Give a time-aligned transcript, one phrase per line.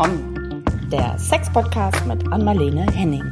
[0.00, 0.54] komm,
[0.92, 3.24] der Sex-Podcast mit Anmalene Henning.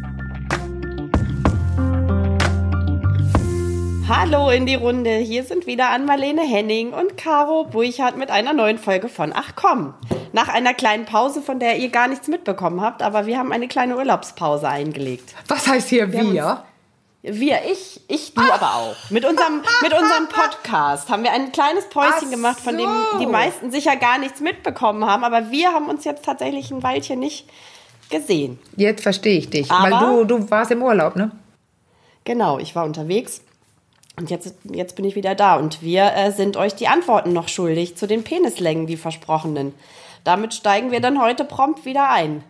[4.08, 8.79] Hallo in die Runde, hier sind wieder Anmalene Henning und Caro Burchardt mit einer neuen
[8.79, 9.94] Folge von Ach komm.
[10.33, 13.69] Nach einer kleinen Pause, von der ihr gar nichts mitbekommen habt, aber wir haben eine
[13.69, 15.37] kleine Urlaubspause eingelegt.
[15.46, 16.33] Was heißt hier wir?
[16.33, 16.64] wir?
[17.23, 19.10] Wir, ich, ich, du aber auch.
[19.10, 22.88] Mit unserem, mit unserem Podcast haben wir ein kleines Päuschen Ach gemacht, von dem
[23.20, 25.24] die meisten sicher gar nichts mitbekommen haben.
[25.24, 27.48] Aber wir haben uns jetzt tatsächlich ein Weilchen nicht
[28.10, 28.60] gesehen.
[28.77, 29.70] Jetzt verstehe ich dich.
[29.70, 31.32] Aber- weil du, du warst im Urlaub, ne?
[32.24, 33.41] Genau, ich war unterwegs
[34.16, 35.56] und jetzt, jetzt bin ich wieder da.
[35.56, 39.74] Und wir äh, sind euch die Antworten noch schuldig zu den Penislängen, die versprochenen.
[40.24, 42.42] Damit steigen wir dann heute prompt wieder ein.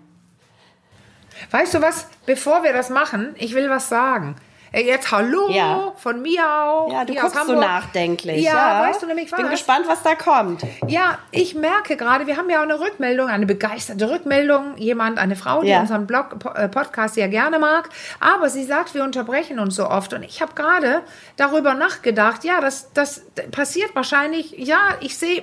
[1.50, 2.06] Weißt du was?
[2.24, 4.36] Bevor wir das machen, ich will was sagen.
[4.76, 5.92] Jetzt hallo Ja.
[5.96, 6.92] von mir auch.
[6.92, 8.42] Ja, du guckst so nachdenklich.
[8.44, 9.40] Ja, weißt du nämlich was?
[9.40, 10.62] Bin gespannt, was da kommt.
[10.86, 14.76] Ja, ich merke gerade, wir haben ja auch eine Rückmeldung, eine begeisterte Rückmeldung.
[14.76, 15.80] Jemand, eine Frau, die Ja.
[15.80, 17.88] unseren Blog, äh, Podcast sehr gerne mag.
[18.20, 20.12] Aber sie sagt, wir unterbrechen uns so oft.
[20.12, 21.00] Und ich habe gerade
[21.36, 24.52] darüber nachgedacht, ja, das, das passiert wahrscheinlich.
[24.58, 25.42] Ja, ich sehe,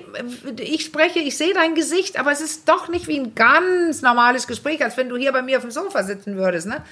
[0.59, 4.45] ich spreche, ich sehe dein Gesicht, aber es ist doch nicht wie ein ganz normales
[4.45, 6.83] Gespräch, als wenn du hier bei mir auf dem Sofa sitzen würdest, ne?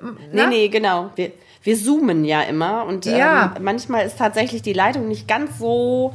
[0.00, 0.46] Nee, Na?
[0.46, 1.10] nee, genau.
[1.16, 3.54] Wir, wir zoomen ja immer und Ja.
[3.56, 6.12] ähm, manchmal ist tatsächlich die Leitung nicht ganz so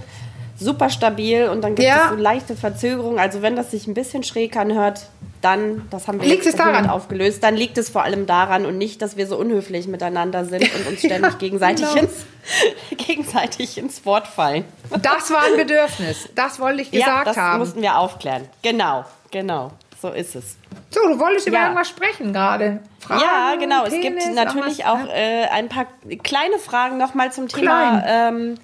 [0.58, 2.04] super stabil und dann gibt Ja.
[2.06, 3.18] es so leichte Verzögerungen.
[3.20, 5.08] Also wenn das sich ein bisschen schräg anhört,
[5.42, 6.88] dann, das haben wir Liegt jetzt es daran?
[6.88, 10.62] aufgelöst, dann liegt es vor allem daran und nicht, dass wir so unhöflich miteinander sind
[10.76, 12.02] und uns ständig gegenseitig, genau.
[12.04, 12.26] ins,
[12.98, 14.66] gegenseitig ins Wort fallen.
[15.02, 16.30] Das war ein Bedürfnis.
[16.36, 17.58] Das wollte ich ja, gesagt das haben.
[17.60, 18.44] mussten wir aufklären.
[18.62, 19.72] Genau, genau.
[20.02, 20.58] So ist es.
[20.90, 21.64] So, du wolltest über Ja.
[21.66, 22.80] irgendwas sprechen gerade.
[23.00, 23.84] Fragen, Ja, genau.
[23.86, 25.14] Es Penis, gibt natürlich auch ne?
[25.14, 25.86] äh, ein paar
[26.24, 28.04] kleine Fragen nochmal zum Thema.
[28.08, 28.56] Ähm,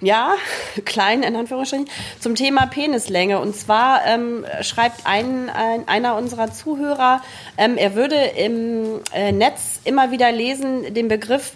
[0.00, 0.34] ja,
[0.84, 1.88] klein in Anführungsstrichen,
[2.20, 3.38] zum Thema Penislänge.
[3.40, 7.22] Und zwar ähm, schreibt ein, ein, einer unserer Zuhörer,
[7.56, 11.54] ähm, er würde im äh, Netz immer wieder lesen den Begriff,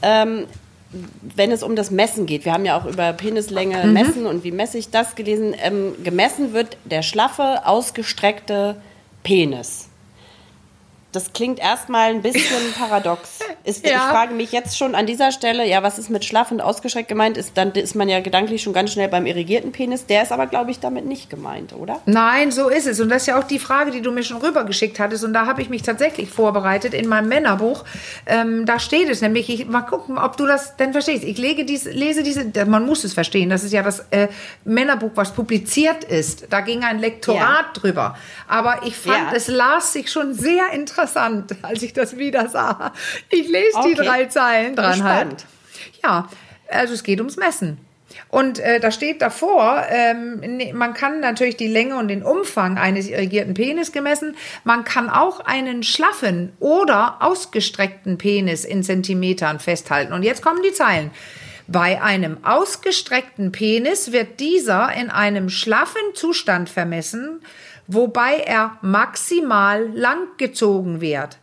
[0.00, 0.46] ähm,
[1.36, 2.44] wenn es um das Messen geht.
[2.44, 3.92] Wir haben ja auch über Penislänge Mhm.
[3.92, 5.54] messen und wie messe ich das gelesen.
[5.62, 8.76] Ähm, gemessen wird der schlaffe, ausgestreckte
[9.22, 9.87] Penis.
[11.12, 12.44] Das klingt erstmal ein bisschen
[12.78, 13.38] paradox.
[13.64, 14.10] Ist, Ich Ja.
[14.10, 17.38] frage mich jetzt schon an dieser Stelle, ja, was ist mit schlaff und ausgestreckt gemeint?
[17.38, 20.04] Ist, dann ist man ja gedanklich schon ganz schnell beim irrigierten Penis.
[20.04, 22.00] Der ist aber, glaube ich, damit nicht gemeint, oder?
[22.04, 23.00] Nein, so ist es.
[23.00, 25.24] Und das ist ja auch die Frage, die du mir schon rübergeschickt hattest.
[25.24, 27.84] Und da habe ich mich tatsächlich vorbereitet in meinem Männerbuch.
[28.26, 31.24] Ähm, da steht es nämlich, ich, mal gucken, ob du das denn verstehst.
[31.24, 34.28] Ich lege dies, lese diese, man muss es verstehen, das ist ja das äh,
[34.64, 36.48] Männerbuch, was publiziert ist.
[36.50, 38.14] Da ging ein Lektorat drüber.
[38.46, 39.32] Aber ich fand, Ja.
[39.34, 40.97] es las sich schon sehr interessant,
[41.62, 42.92] als ich das wieder sah.
[43.30, 43.94] Ich lese die Okay.
[43.94, 45.30] drei Zeilen dranhalb.
[45.30, 45.46] Gespannt.
[46.02, 46.28] Ja,
[46.68, 47.78] also es geht ums Messen.
[48.30, 52.78] Und äh, da steht davor, ähm, nee, man kann natürlich die Länge und den Umfang
[52.78, 54.36] eines irrigierten Penis gemessen.
[54.64, 60.12] Man kann auch einen schlaffen oder ausgestreckten Penis in Zentimetern festhalten.
[60.12, 61.10] Und jetzt kommen die Zeilen.
[61.66, 67.42] Bei einem ausgestreckten Penis wird dieser in einem schlaffen Zustand vermessen,
[67.88, 71.38] wobei er maximal langgezogen wird.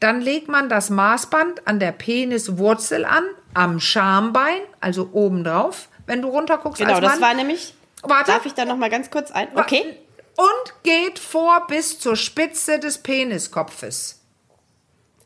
[0.00, 3.24] Dann legt man das Maßband an der Peniswurzel an,
[3.54, 6.80] am Schambein, also oben drauf, wenn du runter guckst.
[6.80, 7.20] Genau, als das Mann.
[7.20, 7.74] war nämlich.
[8.02, 8.32] Warte.
[8.32, 9.48] Darf ich da noch mal ganz kurz ein?
[9.54, 9.96] Okay.
[10.36, 14.20] Und geht vor bis zur Spitze des Peniskopfes.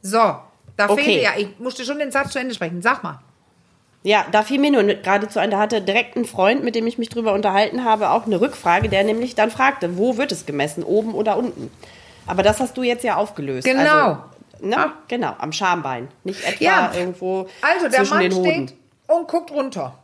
[0.03, 0.19] So,
[0.77, 1.05] da Okay.
[1.05, 2.83] fehlt ja, ich musste schon den Satz zu Ende sprechen.
[2.83, 3.21] Sag mal.
[4.07, 6.99] Ja, da fiel mir nur geradezu ein, da hatte direkt ein Freund, mit dem ich
[6.99, 10.85] mich drüber unterhalten habe, auch eine Rückfrage, der nämlich dann fragte, wo wird es gemessen,
[10.85, 11.71] oben oder unten?
[12.27, 13.65] Aber das hast du jetzt ja aufgelöst.
[13.65, 13.81] Genau.
[13.81, 14.19] Also,
[14.61, 14.79] ne?
[14.79, 14.93] Ah.
[15.09, 18.69] Genau, am Schambein, nicht etwa Ja, irgendwo Also der zwischen Mann den Hoden.
[18.69, 18.75] steht
[19.09, 19.95] und guckt runter.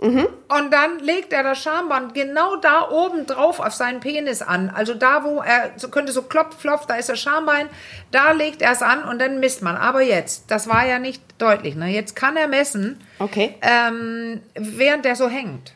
[0.00, 0.28] Mhm.
[0.48, 4.70] Und dann legt er das Schamband genau da oben drauf auf seinen Penis an.
[4.72, 7.68] Also da, wo er so könnte so klopf, klopf, da ist das Schambein,
[8.12, 9.76] da legt er es an und dann misst man.
[9.76, 11.88] Aber jetzt, das war ja nicht deutlich, ne?
[11.88, 13.56] Jetzt kann er messen, Okay.
[13.60, 15.74] ähm, während der so hängt.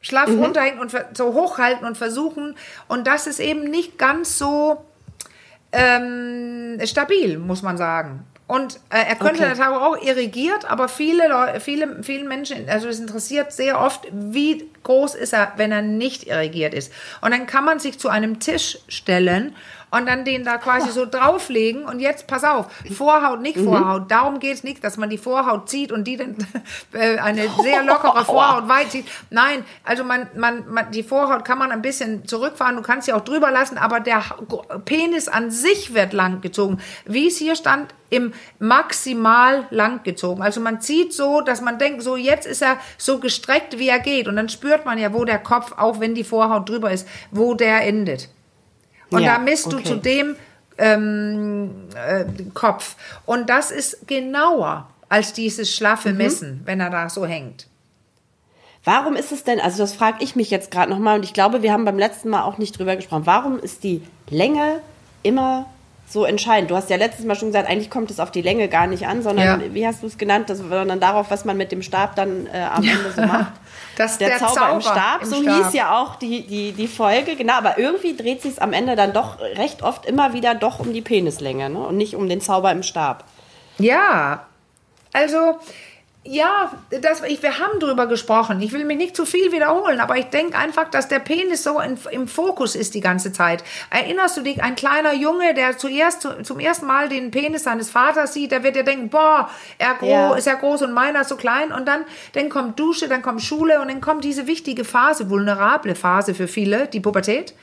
[0.00, 0.42] Schlaff Mhm.
[0.42, 2.56] runterhängen und so hochhalten und versuchen.
[2.88, 4.84] Und das ist eben nicht ganz so
[5.72, 8.24] ähm, stabil, muss man sagen.
[8.48, 9.48] Und äh, er könnte Okay.
[9.48, 14.70] natürlich auch irrigiert, aber viele Leute, viele, viele Menschen, also es interessiert sehr oft, wie
[14.84, 16.92] groß ist er, wenn er nicht irrigiert ist.
[17.22, 19.56] Und dann kann man sich zu einem Tisch stellen
[19.96, 24.38] und dann den da quasi so drauflegen und jetzt pass auf, Vorhaut, nicht Vorhaut, darum
[24.38, 26.36] geht es nicht, dass man die Vorhaut zieht und die dann
[26.92, 29.06] äh, eine sehr lockere Vorhaut weit zieht.
[29.30, 33.12] Nein, also man, man, man, die Vorhaut kann man ein bisschen zurückfahren, du kannst sie
[33.12, 34.22] auch drüber lassen, aber der
[34.84, 36.78] Penis an sich wird lang gezogen.
[37.04, 40.42] Wie es hier stand, im maximal lang gezogen.
[40.42, 43.98] Also man zieht so, dass man denkt, so jetzt ist er so gestreckt, wie er
[43.98, 44.28] geht.
[44.28, 47.54] Und dann spürt man ja, wo der Kopf, auch wenn die Vorhaut drüber ist, wo
[47.54, 48.28] der endet.
[49.10, 49.84] Und Ja, da misst du okay.
[49.86, 50.36] zu dem
[50.78, 52.24] ähm, äh,
[52.54, 52.96] Kopf.
[53.24, 56.16] Und das ist genauer als dieses schlaffe Mhm.
[56.16, 57.66] Messen, wenn er da so hängt.
[58.84, 61.62] Warum ist es denn, also das frage ich mich jetzt gerade nochmal und ich glaube,
[61.62, 63.26] wir haben beim letzten Mal auch nicht drüber gesprochen.
[63.26, 64.80] Warum ist die Länge
[65.24, 65.66] immer
[66.08, 66.70] so entscheidend?
[66.70, 69.06] Du hast ja letztes Mal schon gesagt, eigentlich kommt es auf die Länge gar nicht
[69.06, 69.74] an, sondern, Ja.
[69.74, 72.58] wie hast du es genannt, das, sondern darauf, was man mit dem Stab dann äh,
[72.60, 73.52] am Ende so macht.
[73.96, 75.64] Das der, der Zauber, im Zauber Stab, im so Stab.
[75.64, 79.14] hieß ja auch die, die, die Folge, genau, aber irgendwie dreht sich am Ende dann
[79.14, 81.78] doch recht oft immer wieder doch um die Penislänge ne?
[81.78, 83.24] und nicht um den Zauber im Stab.
[83.78, 84.44] Ja,
[85.14, 85.56] also
[86.28, 88.60] ja, das, ich, wir haben drüber gesprochen.
[88.60, 91.80] Ich will mich nicht zu viel wiederholen, aber ich denke einfach, dass der Penis so
[91.80, 93.62] in, im Fokus ist die ganze Zeit.
[93.90, 97.90] Erinnerst du dich, ein kleiner Junge, der zuerst zu, zum ersten Mal den Penis seines
[97.90, 100.34] Vaters sieht, der wird ja denken, boah, er gro Ja.
[100.34, 101.72] ist ja groß und meiner ist so klein.
[101.72, 105.94] Und dann, dann kommt Dusche, dann kommt Schule und dann kommt diese wichtige Phase, vulnerable
[105.94, 107.54] Phase für viele, die Pubertät,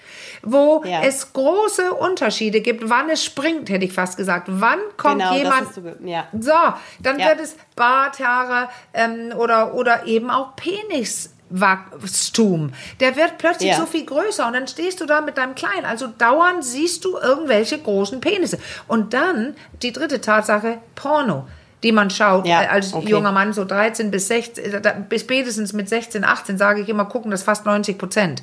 [0.42, 1.01] wo Ja.
[1.04, 4.48] es große Unterschiede gibt, wann es springt, hätte ich fast gesagt.
[4.50, 6.27] Wann kommt Genau, jemand ge- ja.
[6.38, 6.51] so,
[7.00, 8.52] dann wird es Barthaare
[8.94, 12.71] ähm, oder, oder eben auch Peniswachstum.
[13.00, 13.77] Der wird plötzlich Ja.
[13.77, 15.85] so viel größer und dann stehst du da mit deinem Kleinen.
[15.85, 18.59] Also dauernd siehst du irgendwelche großen Penisse.
[18.88, 21.47] Und dann die dritte Tatsache, Porno
[21.83, 23.09] die man schaut Ja, äh, als okay.
[23.09, 27.03] junger Mann, so 13 bis 16, äh, bis spätestens mit 16, 18, sage ich immer,
[27.03, 28.41] gucken das fast 90 Prozent.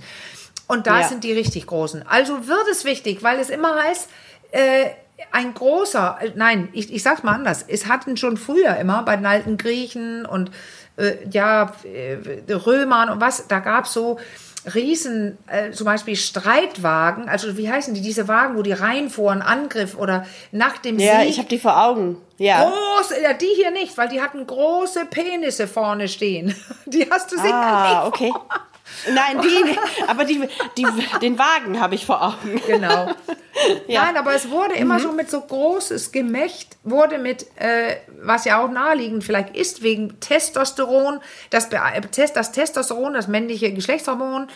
[0.67, 1.09] Und da Ja.
[1.09, 2.05] sind die richtig großen.
[2.07, 4.11] Also wird es wichtig, weil es immer heißt,
[4.53, 4.91] äh,
[5.33, 9.27] ein großer, nein, ich, ich sag's mal anders, es hatten schon früher immer bei den
[9.27, 10.51] alten Griechen und
[10.97, 14.19] äh, ja, äh, Römern und was, da gab's so
[14.75, 19.97] Riesen, äh, zum Beispiel Streitwagen, also wie heißen die, diese Wagen, wo die reinfuhren, Angriff
[19.97, 21.31] oder nach dem Ja, Sieg.
[21.31, 22.19] ich habe die vor Augen.
[22.37, 22.65] Ja.
[22.71, 26.55] Große, ja, die hier nicht, weil die hatten große Penisse vorne stehen.
[26.87, 28.15] Die hast du sicher Ah, nicht.
[28.15, 28.33] okay.
[29.09, 30.87] Nein, die, aber die, die,
[31.23, 32.61] den Wagen habe ich vor Augen.
[32.67, 33.13] Genau.
[33.89, 34.05] Ja.
[34.05, 38.63] Nein, aber es wurde immer so mit so großes Gemächt, wurde mit, äh, was ja
[38.63, 41.21] auch naheliegend vielleicht ist, wegen Testosteron,
[41.51, 42.01] das, äh,
[42.33, 44.49] das Testosteron, das männliche Geschlechtshormon,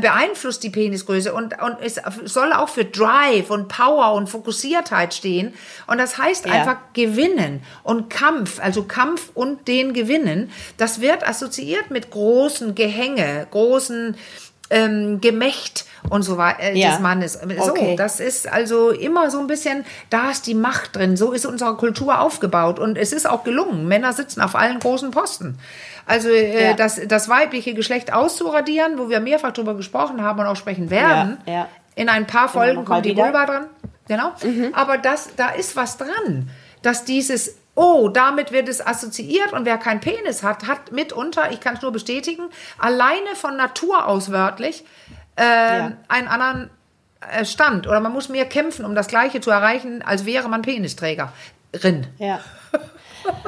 [0.00, 5.54] beeinflusst die Penisgröße und, und es soll auch für Drive und Power und Fokussiertheit stehen.
[5.86, 6.52] Und das heißt Ja.
[6.52, 10.50] einfach gewinnen und Kampf, also Kampf und den gewinnen.
[10.76, 14.16] Das wird assoziiert mit großen Gehänge, großen
[14.70, 16.90] ähm, Gemächt und so weiter äh, Ja.
[16.92, 17.34] des Mannes.
[17.34, 17.96] So, Okay.
[17.96, 21.16] das ist also immer so ein bisschen, da ist die Macht drin.
[21.16, 23.86] So ist unsere Kultur aufgebaut und es ist auch gelungen.
[23.88, 25.58] Männer sitzen auf allen großen Posten.
[26.06, 26.72] Also äh, Ja.
[26.74, 31.38] das, das weibliche Geschlecht auszuradieren, wo wir mehrfach drüber gesprochen haben und auch sprechen werden.
[31.46, 31.68] Ja.
[31.96, 33.16] In ein paar Folgen kommt die.
[33.16, 33.66] Vulva dran.
[34.08, 34.32] Genau.
[34.42, 34.70] Mhm.
[34.72, 36.48] Aber das, da ist was dran,
[36.82, 41.60] dass dieses Oh, damit wird es assoziiert und wer keinen Penis hat, hat mitunter, ich
[41.60, 42.44] kann es nur bestätigen,
[42.78, 44.84] alleine von Natur aus wörtlich
[45.36, 45.92] äh, Ja.
[46.08, 46.70] einen anderen
[47.32, 50.62] äh, Stand oder man muss mehr kämpfen, um das Gleiche zu erreichen, als wäre man
[50.62, 52.06] Penisträgerin.
[52.18, 52.40] Ja.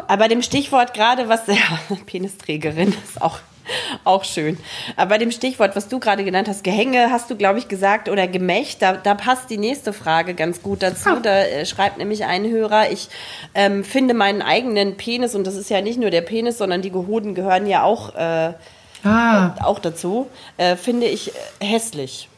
[0.06, 1.56] Aber dem Stichwort gerade, was ja,
[2.06, 3.38] Penisträgerin ist auch,
[4.04, 4.58] auch schön.
[4.96, 8.08] Aber bei dem Stichwort, was du gerade genannt hast, Gehänge, hast du, glaube ich, gesagt,
[8.08, 11.10] oder Gemächt, da, da passt die nächste Frage ganz gut dazu.
[11.10, 11.20] Ah.
[11.22, 13.08] Da äh, schreibt nämlich ein Hörer, ich
[13.54, 16.90] ähm, finde meinen eigenen Penis, und das ist ja nicht nur der Penis, sondern die
[16.90, 18.52] Gehoden gehören ja auch, äh,
[19.04, 20.28] Ah, auch dazu,
[20.58, 22.28] äh, finde ich äh, hässlich.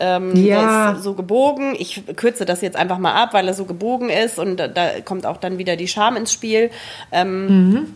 [0.00, 0.88] Ähm, Ja.
[0.90, 1.74] Der ist so gebogen.
[1.78, 5.00] Ich kürze das jetzt einfach mal ab, weil er so gebogen ist und da, da
[5.00, 6.70] kommt auch dann wieder die Scham ins Spiel.
[7.12, 7.94] Ähm,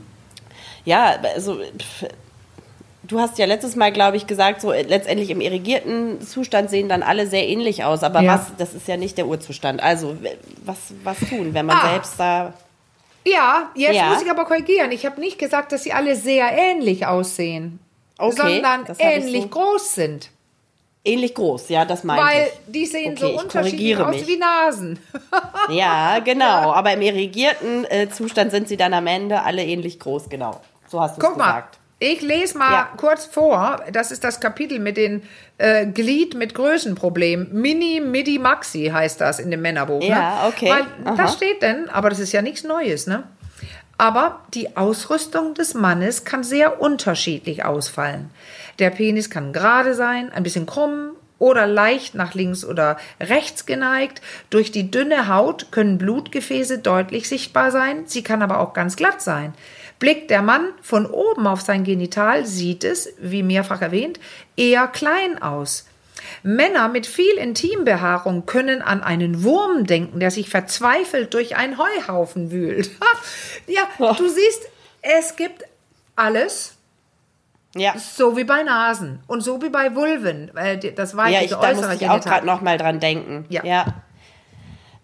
[0.86, 1.58] Ja, also
[3.06, 6.88] du hast ja letztes Mal, glaube ich, gesagt, so äh, letztendlich im irrigierten Zustand sehen
[6.88, 8.02] dann alle sehr ähnlich aus.
[8.02, 8.34] Aber Ja.
[8.34, 9.82] was, das ist ja nicht der Urzustand.
[9.82, 10.16] Also
[10.64, 11.90] was, was tun, wenn man Ah.
[11.90, 12.54] selbst da.
[13.26, 14.08] ja, jetzt Ja.
[14.10, 14.92] muss ich aber korrigieren.
[14.92, 17.78] Ich habe nicht gesagt, dass sie alle sehr ähnlich aussehen,
[18.18, 20.30] Okay, sondern ähnlich so- groß sind.
[21.06, 22.72] Ähnlich groß, ja, das meinte Weil ich.
[22.72, 24.26] die sehen Okay, so ich unterschiedlich aus mich.
[24.26, 24.98] wie Nasen.
[25.68, 26.72] Ja, genau.
[26.72, 30.60] Aber im irrigierten äh, Zustand sind sie dann am Ende alle ähnlich groß, genau.
[30.88, 31.78] So hast du es Guck mal, gesagt.
[32.12, 32.88] Ich lese mal Ja.
[32.96, 33.82] kurz vor.
[33.92, 35.22] Das ist das Kapitel mit den
[35.58, 37.48] äh, Glied mit Größenproblemen.
[37.52, 40.02] Mini, Midi, Maxi heißt das in dem Männerbuch.
[40.02, 40.48] Ja, ne?
[40.48, 40.70] okay.
[40.70, 41.16] Weil Aha.
[41.16, 43.24] da steht denn, aber das ist ja nichts Neues, ne?
[43.96, 48.30] Aber die Ausrüstung des Mannes kann sehr unterschiedlich ausfallen.
[48.80, 54.20] Der Penis kann gerade sein, ein bisschen krumm oder leicht nach links oder rechts geneigt.
[54.50, 58.04] Durch die dünne Haut können Blutgefäße deutlich sichtbar sein.
[58.06, 59.54] Sie kann aber auch ganz glatt sein.
[60.04, 64.20] Blickt der Mann von oben auf sein Genital, sieht es, wie mehrfach erwähnt,
[64.54, 65.86] eher klein aus.
[66.42, 72.50] Männer mit viel Intimbehaarung können an einen Wurm denken, der sich verzweifelt durch einen Heuhaufen
[72.50, 72.90] wühlt.
[73.66, 74.68] ja, du siehst,
[75.00, 75.64] es gibt
[76.16, 76.74] alles.
[77.74, 77.94] Ja.
[77.98, 80.54] So wie bei Nasen und so wie bei Vulven.
[80.54, 83.46] Äh, das Ja, weibliche ich, da muss ich auch gerade noch mal dran denken.
[83.48, 84.03] Ja.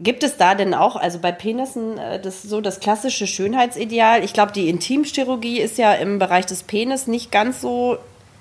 [0.02, 4.24] Gibt es da denn auch, also bei Penissen, äh, das so das klassische Schönheitsideal?
[4.24, 7.98] Ich glaube, die Intimchirurgie ist ja im Bereich des Penis nicht ganz so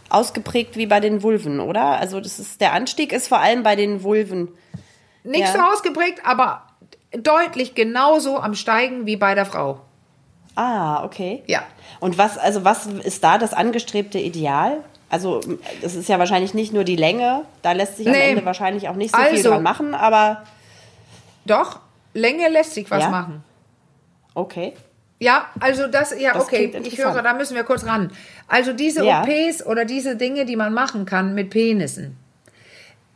[0.09, 1.83] ausgeprägt wie bei den Vulven, oder?
[1.99, 4.47] Also das ist der Anstieg ist vor allem bei den Vulven.
[5.23, 5.51] Nicht Ja.
[5.53, 6.63] so ausgeprägt, aber
[7.11, 9.81] deutlich genauso am Steigen wie bei der Frau.
[10.55, 11.43] Ah, okay.
[11.45, 11.63] Ja.
[11.99, 14.77] Und was, also was ist da das angestrebte Ideal?
[15.09, 15.41] Also
[15.81, 18.29] es ist ja wahrscheinlich nicht nur die Länge, da lässt sich am Nee.
[18.31, 20.43] Ende wahrscheinlich auch nicht so viel Also- dran machen, aber
[21.49, 21.79] Doch,
[22.13, 23.09] Länge lässt sich was Ja?
[23.09, 23.43] machen.
[24.35, 24.73] okay.
[25.21, 28.09] Ja, also das, ja, Das okay, ich höre, da müssen wir kurz ran.
[28.47, 29.21] Also diese Ja.
[29.23, 32.15] OPs oder diese Dinge, die man machen kann mit Penissen.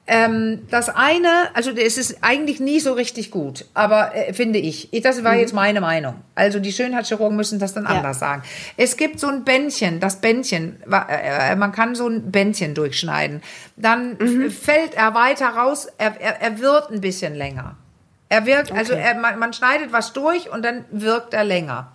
[0.06, 4.90] Ähm, das eine, also es ist eigentlich nie so richtig gut, aber äh, finde ich.
[5.02, 6.16] Das war jetzt meine Meinung.
[6.36, 7.90] Also die Schönheitschirurgen müssen das dann Mhm.
[7.92, 7.96] Ja.
[8.00, 8.44] anders sagen.
[8.76, 13.42] Es gibt so ein Bändchen, das Bändchen, wa- äh, man kann so ein Bändchen durchschneiden.
[13.78, 14.52] Dann Mhm.
[14.52, 17.78] fällt er weiter raus, er, er, er wird ein bisschen länger.
[18.34, 19.04] Er wirkt, also Okay.
[19.06, 21.92] er, man, man schneidet was durch und dann wirkt er länger.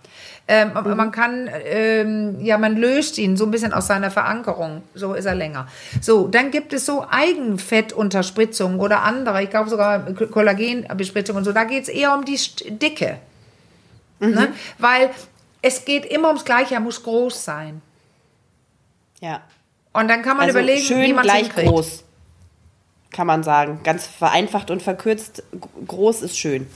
[0.47, 0.95] Ähm, Mhm.
[0.97, 4.81] Man kann, ähm, ja, man löst ihn so ein bisschen aus seiner Verankerung.
[4.95, 5.67] So ist er länger.
[6.01, 11.51] So, dann gibt es so Eigenfettunterspritzungen oder andere, ich glaube sogar Kollagenbespritzungen und so.
[11.51, 13.17] Da geht es eher um die Dicke.
[14.19, 14.29] Mhm.
[14.31, 14.47] Ne?
[14.79, 15.11] Weil
[15.61, 17.81] es geht immer ums Gleiche, er muss groß sein.
[19.21, 19.41] Ja.
[19.93, 21.67] Und dann kann man Also überlegen, schön wie man gleich hinkriegt.
[21.67, 22.03] groß,
[23.11, 23.81] kann man sagen.
[23.83, 25.43] Ganz vereinfacht und verkürzt,
[25.87, 26.67] groß ist schön.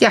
[0.00, 0.10] Ja.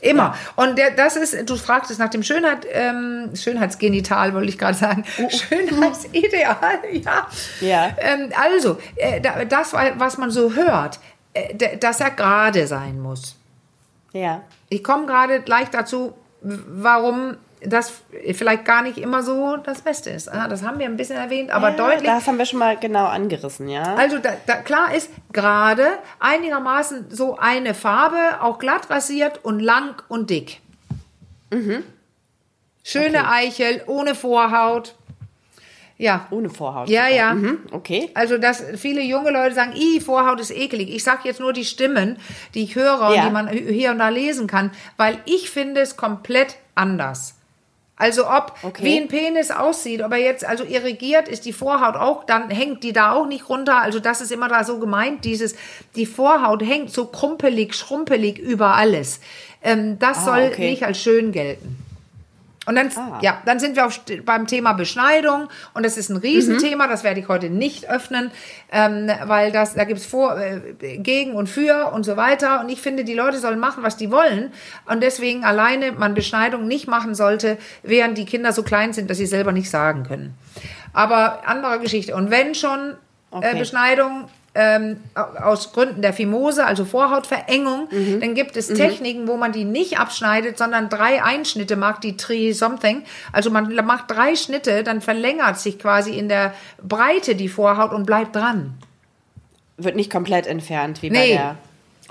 [0.00, 0.34] Immer.
[0.56, 5.04] Und der, das ist, du fragtest nach dem Schönheit, ähm, Schönheitsgenital, wollte ich gerade sagen.
[5.28, 6.56] Schönheitsideal,
[6.92, 7.26] ja.
[7.60, 7.96] Ja.
[7.98, 10.98] Ähm, also, äh, da- das, was man so hört,
[11.34, 13.36] äh, dass er gerade sein muss.
[14.12, 14.42] Ja.
[14.68, 17.92] Ich komme gerade gleich dazu, warum das
[18.34, 20.26] vielleicht gar nicht immer so das Beste ist.
[20.28, 22.02] Das haben wir ein bisschen erwähnt, aber ja, deutlich.
[22.10, 23.94] Das haben wir schon mal genau angerissen, ja.
[23.94, 25.86] Also da, da, klar ist gerade
[26.18, 30.60] einigermaßen so eine Farbe, auch glatt rasiert und lang und dick.
[32.84, 33.26] Schöne Okay.
[33.30, 34.94] Eichel, ohne Vorhaut.
[35.98, 36.26] Ja.
[36.30, 36.88] Ohne Vorhaut.
[36.88, 37.16] Ja, sogar.
[37.16, 37.34] ja.
[37.34, 37.58] Mhm.
[37.70, 38.10] Okay.
[38.14, 40.92] Also, dass viele junge Leute sagen, i, Vorhaut ist ekelig.
[40.92, 42.16] Ich sage jetzt nur die Stimmen,
[42.54, 43.26] die ich höre und Ja.
[43.26, 47.36] die man hier und da lesen kann, weil ich finde es komplett anders.
[48.02, 48.82] Also ob Okay.
[48.84, 52.82] wie ein Penis aussieht, ob er jetzt also irrigiert ist, die Vorhaut auch, dann hängt
[52.82, 53.78] die da auch nicht runter.
[53.80, 55.54] Also das ist immer da so gemeint, dieses,
[55.94, 59.20] die Vorhaut hängt so krumpelig, schrumpelig über alles.
[59.62, 60.70] Ähm, das Ah, soll okay.
[60.70, 61.81] nicht als schön gelten.
[62.64, 63.18] Und dann, Ah.
[63.22, 67.18] ja, dann sind wir auf, beim Thema Beschneidung und das ist ein Riesenthema, das werde
[67.18, 68.30] ich heute nicht öffnen,
[68.70, 70.60] ähm, weil das, da gibt's vor, äh,
[70.98, 74.12] gegen und für und so weiter und ich finde, die Leute sollen machen, was die
[74.12, 74.52] wollen
[74.86, 79.18] und deswegen alleine man Beschneidung nicht machen sollte, während die Kinder so klein sind, dass
[79.18, 80.34] sie selber nicht sagen können.
[80.92, 82.14] Aber andere Geschichte.
[82.14, 82.94] Und wenn schon äh,
[83.34, 83.58] Okay.
[83.58, 88.20] Beschneidung ähm, aus Gründen der Fimose, also Vorhautverengung, Mhm.
[88.20, 92.52] dann gibt es Techniken, wo man die nicht abschneidet, sondern drei Einschnitte macht, die Tree
[92.52, 93.02] Something.
[93.32, 98.04] Also man macht drei Schnitte, dann verlängert sich quasi in der Breite die Vorhaut und
[98.04, 98.74] bleibt dran.
[99.78, 101.32] Wird nicht komplett entfernt, wie bei Nee.
[101.32, 101.56] der.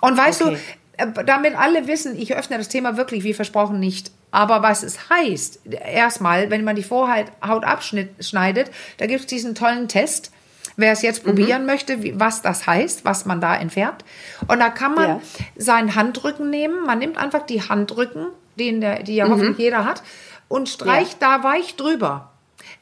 [0.02, 0.58] Und weißt Okay.
[0.98, 4.12] du, äh, damit alle wissen, ich öffne das Thema wirklich, wie versprochen, nicht.
[4.32, 9.54] Aber was es heißt, erstmal, wenn man die Vorhaut Haut abschneidet, da gibt es diesen
[9.56, 10.32] tollen Test.
[10.78, 11.06] Wer es Mhm.
[11.06, 14.04] jetzt probieren möchte, wie, was das heißt, was man da entfernt.
[14.48, 15.22] Und da kann man Ja.
[15.58, 16.86] seinen Handrücken nehmen.
[16.86, 18.28] Man nimmt einfach die Handrücken,
[18.58, 20.02] den der, die ja hoffentlich jeder hat,
[20.48, 22.28] und streicht da weich drüber.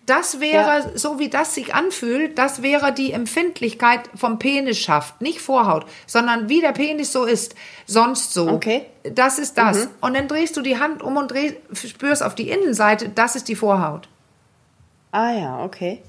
[0.05, 5.21] Das wäre, so wie das sich anfühlt, das wäre die Empfindlichkeit vom Penisschaft.
[5.21, 7.53] Nicht Vorhaut, sondern wie der Penis so ist.
[7.85, 8.49] Sonst so.
[8.49, 8.85] Okay.
[9.03, 9.87] Das ist das.
[10.01, 13.47] Und dann drehst du die Hand um und dreh, spürst auf die Innenseite, das ist
[13.47, 14.07] die Vorhaut.
[15.11, 16.01] Ah ja, okay.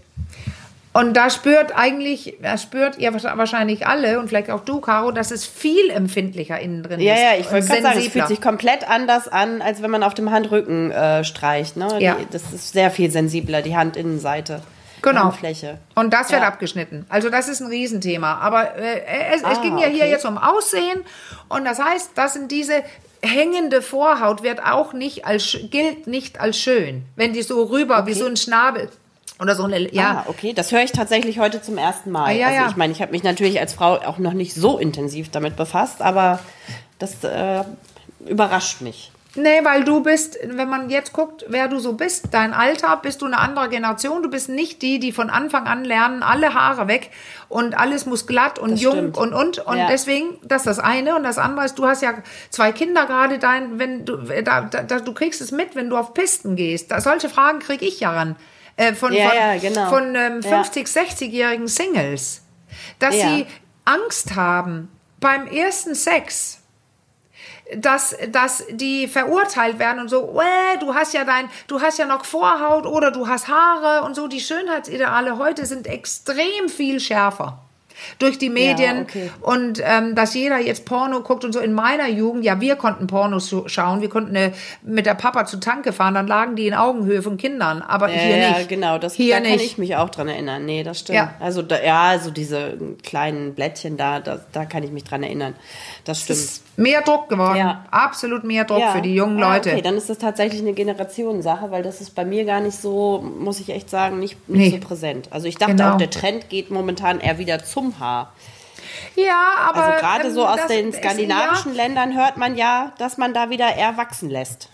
[0.92, 5.30] Und da spürt eigentlich, da spürt ihr wahrscheinlich alle und vielleicht auch du, Caro, dass
[5.30, 7.20] es viel empfindlicher innen drin Ja, ist.
[7.23, 10.02] ja, ich und wollte gerade sagen, es fühlt sich komplett anders an, als wenn man
[10.02, 11.76] auf dem Handrücken äh, streicht.
[11.76, 11.88] Ne?
[12.00, 12.14] Ja.
[12.16, 14.62] Die, das ist sehr viel sensibler, die Handinnenseite.
[15.02, 15.26] Genau.
[15.26, 15.78] Handfläche.
[15.94, 16.49] Und das wird Ja.
[16.49, 17.06] abgeschnitten.
[17.09, 18.35] Also das ist ein Riesenthema.
[18.40, 19.00] Aber äh,
[19.32, 20.11] es, es Ah, ging ja hier okay.
[20.11, 21.04] jetzt um Aussehen.
[21.49, 22.82] Und das heißt, das sind diese
[23.23, 28.14] hängende Vorhaut wird auch nicht als gilt nicht als schön, wenn die so rüber wie
[28.14, 28.88] so ein Schnabel
[29.40, 32.26] oder so eine ja Ah, okay, das höre ich tatsächlich heute zum ersten Mal.
[32.26, 34.78] Ah, ja, also ich meine, ich habe mich natürlich als Frau auch noch nicht so
[34.78, 36.40] intensiv damit befasst, aber
[36.99, 37.64] das äh,
[38.26, 39.11] überrascht mich.
[39.37, 43.23] Nee, weil du bist, wenn man jetzt guckt, wer du so bist, dein Alter, bist
[43.23, 44.25] du eine andere Generation.
[44.25, 47.11] Du bist nicht die, die von Anfang an lernen, alle Haare weg
[47.49, 49.16] und alles muss glatt und Das jung stimmt.
[49.18, 49.59] und und.
[49.61, 49.87] Und Ja.
[49.87, 51.14] deswegen, das ist das eine.
[51.14, 52.14] Und das andere ist, du hast ja
[52.50, 55.97] zwei Kinder gerade, dein, wenn du, da, da, da, du kriegst es mit, wenn du
[55.97, 56.90] auf Pisten gehst.
[56.90, 58.35] Da, solche Fragen kriege ich ja ran.
[58.80, 59.88] Äh, von, Ja, von, ja, genau.
[59.88, 60.62] von ähm, Ja.
[60.62, 62.42] 50, 60-jährigen Singles,
[62.99, 63.46] dass sie
[63.84, 66.58] Angst haben beim ersten Sex,
[67.76, 72.06] dass, dass die verurteilt werden und so, "Wäh, du hast ja dein, du hast ja
[72.06, 74.26] noch Vorhaut oder du hast Haare und so.
[74.26, 77.58] Die Schönheitsideale heute sind extrem viel schärfer.
[78.19, 79.30] Durch die Medien okay.
[79.40, 81.61] und ähm, dass jeder jetzt Porno guckt und so.
[81.61, 84.52] In meiner Jugend, ja, wir konnten Pornos so schauen, wir konnten äh,
[84.83, 88.19] mit der Papa zu Tanke fahren, dann lagen die in Augenhöhe von Kindern, aber Ja,
[88.21, 88.69] hier ja, nicht.
[88.69, 89.64] genau, das hier da kann nicht.
[89.64, 90.64] ich mich auch dran erinnern.
[90.64, 91.16] Nee, das stimmt.
[91.16, 91.35] Ja.
[91.40, 95.54] Also da, ja, also diese kleinen Blättchen da, da, da kann ich mich dran erinnern.
[96.04, 96.38] Das stimmt.
[96.38, 97.57] ist mehr Druck geworden.
[97.59, 97.85] Ja.
[97.90, 99.71] Absolut mehr Druck für die jungen Ah, Leute.
[99.71, 103.23] Okay, dann ist das tatsächlich eine Generationssache, weil das ist bei mir gar nicht so,
[103.38, 104.78] muss ich echt sagen, nicht, nicht Nee.
[104.80, 105.28] so präsent.
[105.30, 105.92] Also ich dachte Genau.
[105.95, 108.32] auch, der Trend geht momentan eher wieder zum Haar.
[109.16, 113.35] ja, aber Also gerade ähm, so aus den skandinavischen Ländern hört man ja, dass man
[113.35, 114.68] da wieder eher wachsen lässt.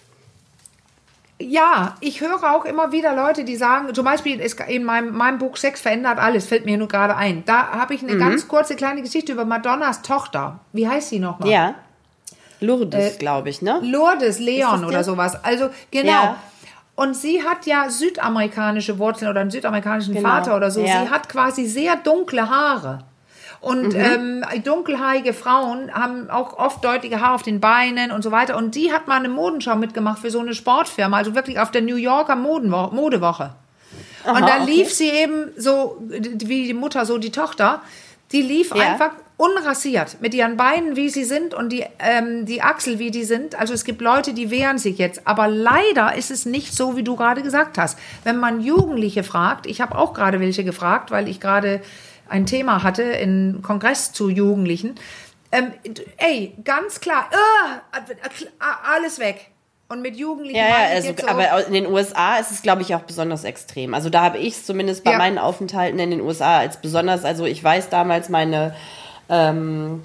[1.38, 5.36] Ja, ich höre auch immer wieder Leute, die sagen, zum Beispiel ist in meinem, meinem
[5.38, 7.44] Buch Sex verändert alles, fällt mir nur gerade ein.
[7.44, 8.18] Da habe ich eine Mhm.
[8.20, 10.60] ganz kurze kleine Geschichte über Madonnas Tochter.
[10.72, 11.50] Wie heißt sie nochmal?
[11.50, 11.74] Ja.
[12.60, 13.80] Lourdes, glaube ich, ne?
[13.82, 15.04] Lourdes, Leon oder der?
[15.04, 15.44] sowas.
[15.44, 16.10] Also genau.
[16.10, 16.36] Ja.
[16.96, 20.28] Und sie hat ja südamerikanische Wurzeln oder einen südamerikanischen Genau.
[20.28, 20.80] Vater oder so.
[20.80, 21.02] Ja.
[21.04, 23.00] Sie hat quasi sehr dunkle Haare.
[23.60, 24.42] Und Mhm.
[24.44, 28.56] ähm, dunkelhaarige Frauen haben auch oft deutliche Haare auf den Beinen und so weiter.
[28.56, 31.82] Und die hat mal eine Modenschau mitgemacht für so eine Sportfirma, also wirklich auf der
[31.82, 33.50] New Yorker Modenwo Modewoche.
[34.24, 34.64] und da okay.
[34.66, 37.80] lief sie eben so, wie die Mutter, so die Tochter,
[38.32, 38.82] die lief Ja.
[38.92, 43.24] einfach unrasiert mit ihren Beinen, wie sie sind und die, ähm, die Achsel, wie die
[43.24, 43.54] sind.
[43.58, 45.26] Also es gibt Leute, die wehren sich jetzt.
[45.26, 47.98] Aber leider ist es nicht so, wie du gerade gesagt hast.
[48.24, 51.82] Wenn man Jugendliche fragt, ich habe auch gerade welche gefragt, weil ich gerade
[52.28, 54.94] ein Thema hatte in Kongress zu Jugendlichen.
[55.52, 55.72] Ähm,
[56.16, 57.98] ey, ganz klar, äh,
[58.90, 59.50] alles weg.
[59.88, 62.94] Und mit Jugendlichen Ja, ja, also, so, aber in den USA ist es, glaube ich,
[62.96, 63.94] auch besonders extrem.
[63.94, 65.18] Also da habe ich es zumindest bei Ja.
[65.18, 68.74] meinen Aufenthalten in den USA als besonders, also ich weiß damals meine,
[69.28, 70.02] ähm,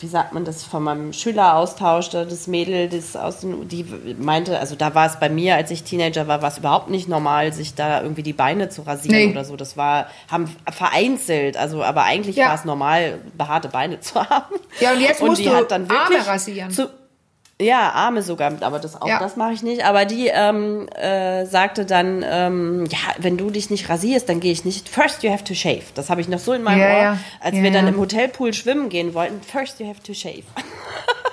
[0.00, 3.84] wie sagt man das, von meinem Schüleraustausch, da das Mädel, das aus den, die
[4.18, 7.08] meinte, also da war es bei mir, als ich Teenager war, war es überhaupt nicht
[7.08, 9.30] normal, sich da irgendwie die Beine zu rasieren Nee.
[9.30, 9.56] oder so.
[9.56, 12.48] Das war, haben vereinzelt, also aber eigentlich Ja.
[12.48, 14.56] war es normal, behaarte Beine zu haben.
[14.80, 16.70] Ja, und jetzt musst die du hat dann wirklich Arme rasieren.
[16.70, 16.88] Zu,
[17.60, 19.18] ja, Arme sogar, aber das auch Ja.
[19.18, 19.84] das mache ich nicht.
[19.84, 24.52] Aber die ähm, äh, sagte dann, ähm, ja, wenn du dich nicht rasierst, dann gehe
[24.52, 24.88] ich nicht.
[24.90, 25.82] First you have to shave.
[25.94, 27.18] Das habe ich noch so in meinem Ja, Ohr, ja.
[27.40, 29.40] als wir dann im Hotelpool schwimmen gehen wollten.
[29.42, 30.44] First you have to shave.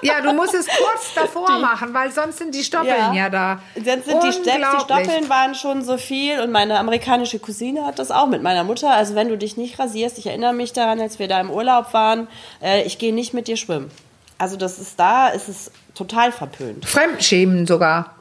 [0.02, 3.60] Ja, du musst es kurz davor machen, weil sonst sind die Stoppeln ja, da.
[3.76, 4.80] Dann sind die, selbst die.
[4.82, 8.92] Stoppeln waren schon so viel und meine amerikanische Cousine hat das auch mit meiner Mutter.
[8.94, 11.94] Also wenn du dich nicht rasierst, ich erinnere mich daran, als wir da im Urlaub
[11.94, 12.28] waren,
[12.62, 13.92] äh, ich gehe nicht mit dir schwimmen.
[14.38, 16.86] Also das ist da, ist es total verpönt.
[16.86, 18.15] Fremdschämen sogar.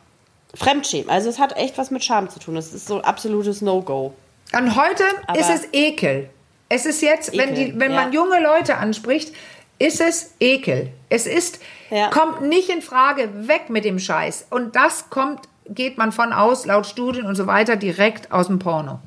[0.54, 1.08] Fremdschämen.
[1.10, 2.54] Also es hat echt was mit Scham zu tun.
[2.54, 4.14] Das ist so absolutes No-Go.
[4.56, 6.28] Und heute Aber- ist es Ekel.
[6.68, 8.20] Es ist jetzt, wenn, Ekel, die, wenn man ja.
[8.20, 9.34] junge Leute anspricht,
[9.78, 10.90] ist es Ekel.
[11.08, 11.58] Es ist,
[11.90, 12.08] Ja.
[12.08, 14.46] kommt nicht in Frage, weg mit dem Scheiß.
[14.50, 18.58] Und das kommt, geht man von aus, laut Studien und so weiter, direkt aus dem
[18.58, 19.00] Porno.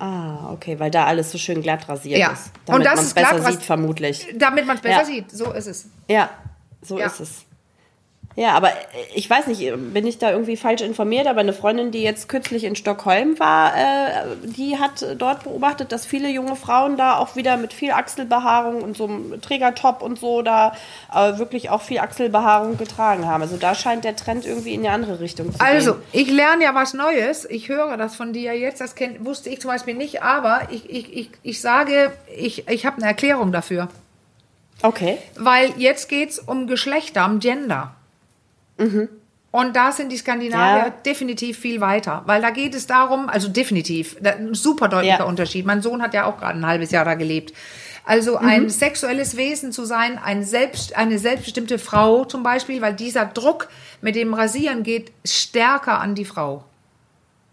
[0.00, 2.30] Ah, okay, weil da alles so schön glatt rasiert Ja.
[2.30, 2.52] ist.
[2.66, 4.26] Und Damit das man es ist glatt besser sieht, vermutlich.
[4.36, 5.04] Damit man es besser Ja.
[5.04, 5.30] sieht.
[5.32, 5.86] So ist es.
[6.08, 6.30] Ja,
[6.82, 7.44] so ist es.
[8.38, 8.74] Ja, aber äh,
[9.16, 9.60] ich weiß nicht,
[9.92, 13.76] bin ich da irgendwie falsch informiert, aber eine Freundin, die jetzt kürzlich in Stockholm war,
[13.76, 18.80] äh, die hat dort beobachtet, dass viele junge Frauen da auch wieder mit viel Achselbehaarung
[18.82, 20.72] und so einem Trägertop und so da
[21.12, 23.42] äh, wirklich auch viel Achselbehaarung getragen haben.
[23.42, 26.02] Also da scheint der Trend irgendwie in eine andere Richtung zu Also, gehen.
[26.12, 27.44] ich lerne ja was Neues.
[27.44, 28.80] Ich höre das von dir jetzt.
[28.80, 30.22] Das kenn, wusste ich zum Beispiel nicht.
[30.22, 33.88] Aber ich, ich, ich, ich sage, ich, ich habe eine Erklärung dafür.
[34.80, 35.18] Okay.
[35.36, 37.96] Weil jetzt geht es um Geschlechter, um Gender.
[39.50, 40.90] Und da sind die Skandinavier Ja.
[41.04, 42.22] definitiv viel weiter.
[42.26, 45.24] Weil da geht es darum, also definitiv, ein super deutlicher Ja.
[45.24, 45.64] Unterschied.
[45.66, 47.52] Mein Sohn hat ja auch gerade ein halbes Jahr da gelebt.
[48.04, 48.46] Also Mhm.
[48.48, 53.68] ein sexuelles Wesen zu sein, ein selbst, eine selbstbestimmte Frau zum Beispiel, weil dieser Druck
[54.00, 56.64] mit dem Rasieren geht stärker an die Frau.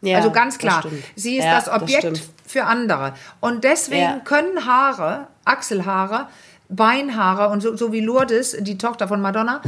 [0.01, 0.83] Ja, also ganz das klar,
[1.15, 2.21] sie ist das Objekt stimmt.
[2.45, 3.15] für andere.
[3.39, 6.27] Und deswegen können Haare, Achselhaare,
[6.69, 9.61] Beinhaare und so, so wie Lourdes, die Tochter von Madonna,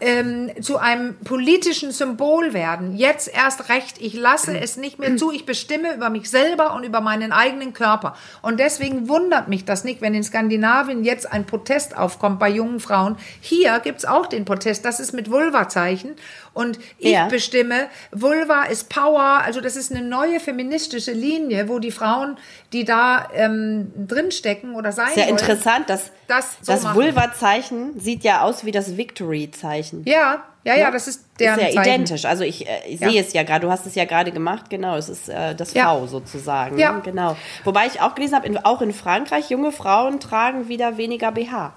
[0.00, 2.96] ähm, zu einem politischen Symbol werden.
[2.96, 4.00] Jetzt erst recht.
[4.00, 5.30] Ich lasse es nicht mehr zu.
[5.30, 8.16] Ich bestimme über mich selber und über meinen eigenen Körper.
[8.42, 12.80] Und deswegen wundert mich das nicht, wenn in Skandinavien jetzt ein Protest aufkommt bei jungen
[12.80, 13.16] Frauen.
[13.40, 14.84] Hier gibt's auch den Protest.
[14.84, 16.16] Das ist mit Vulva-Zeichen.
[16.54, 17.28] Und ich Ja.
[17.28, 19.42] bestimme, Vulva ist Power.
[19.44, 22.36] Also das ist eine neue feministische Linie, wo die Frauen,
[22.72, 26.94] die da ähm, drinstecken oder sein Sehr wollen, interessant, dass das so das.
[26.94, 30.02] Vulva-Zeichen sieht ja aus wie das Victory-Zeichen.
[30.06, 32.24] Ja, Ja, ja, das ist der ist ja identisch.
[32.24, 33.10] Also ich, äh, ich ja.
[33.10, 33.66] sehe es ja gerade.
[33.66, 34.70] Du hast es ja gerade gemacht.
[34.70, 35.92] Genau, es ist äh, das ja.
[35.92, 36.78] V sozusagen.
[36.78, 37.00] Ja.
[37.00, 37.36] Genau.
[37.64, 41.72] Wobei ich auch gelesen habe, auch in Frankreich junge Frauen tragen wieder weniger BH.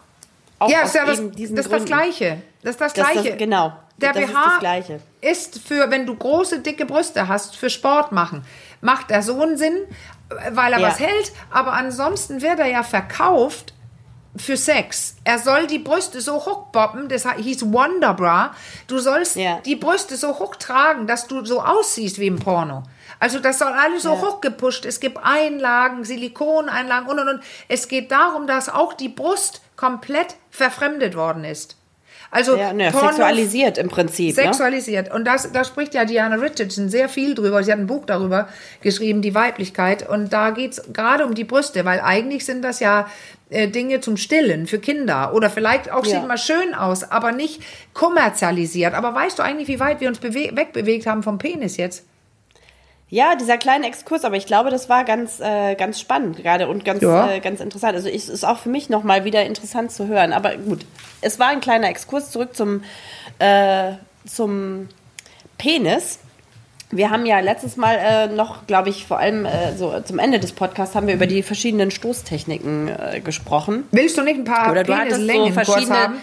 [0.60, 2.42] Auch ja, ist ja das, das ist das Gleiche.
[2.62, 3.16] Das ist das Gleiche.
[3.16, 3.74] Das, das, genau.
[3.98, 8.46] Der das BH ist, ist, für, wenn du große, dicke Brüste hast, für Sport machen.
[8.82, 9.78] Macht er so einen Sinn,
[10.52, 10.88] weil er ja.
[10.88, 11.32] was hält.
[11.50, 13.74] Aber ansonsten wird er ja verkauft
[14.38, 15.16] für Sex.
[15.24, 18.54] Er soll die Brüste so hochboppen, das hieß Wonderbra.
[18.88, 19.60] Du sollst ja.
[19.66, 22.84] die Brüste so hoch tragen, dass du so aussiehst wie im Porno.
[23.20, 24.22] Also das soll alles so ja.
[24.22, 24.86] hochgepusht.
[24.86, 27.44] Es gibt Einlagen, Silikoneinlagen und und und.
[27.70, 31.78] Es geht darum, dass auch die Brust komplett verfremdet worden ist.
[32.32, 34.36] Also ja, ne, sexualisiert im Prinzip.
[34.36, 34.44] Ne?
[34.44, 35.10] Sexualisiert.
[35.10, 35.14] Ne?
[35.14, 37.64] Und das, da spricht ja Diana Richardson sehr viel drüber.
[37.64, 38.48] Sie hat ein Buch darüber
[38.82, 40.08] geschrieben, die Weiblichkeit.
[40.08, 43.08] Und da geht es gerade um die Brüste, weil eigentlich sind das ja
[43.50, 45.34] äh, Dinge zum Stillen für Kinder.
[45.34, 46.20] Oder vielleicht auch ja.
[46.20, 47.62] sieht mal schön aus, aber nicht
[47.94, 48.94] kommerzialisiert.
[48.94, 52.06] Aber weißt du eigentlich, wie weit wir uns wegbewegt haben vom Penis jetzt?
[53.10, 56.84] Ja, dieser kleine Exkurs, aber ich glaube, das war ganz, äh, ganz spannend gerade und
[56.84, 57.30] ganz, ja.
[57.30, 57.96] äh, ganz interessant.
[57.96, 60.34] Also es ist auch für mich nochmal wieder interessant zu hören.
[60.34, 60.86] Aber gut,
[61.22, 62.84] es war ein kleiner Exkurs zurück zum,
[63.38, 63.92] äh,
[64.26, 64.90] zum
[65.60, 66.20] Penis.
[66.90, 70.40] Wir haben ja letztes Mal äh, noch, glaube ich, vor allem äh, so zum Ende
[70.40, 73.84] des Podcasts haben wir über die verschiedenen Stoßtechniken äh, gesprochen.
[73.92, 76.22] Willst du nicht ein paar Oder Penislängen so verschiedene, kurz haben?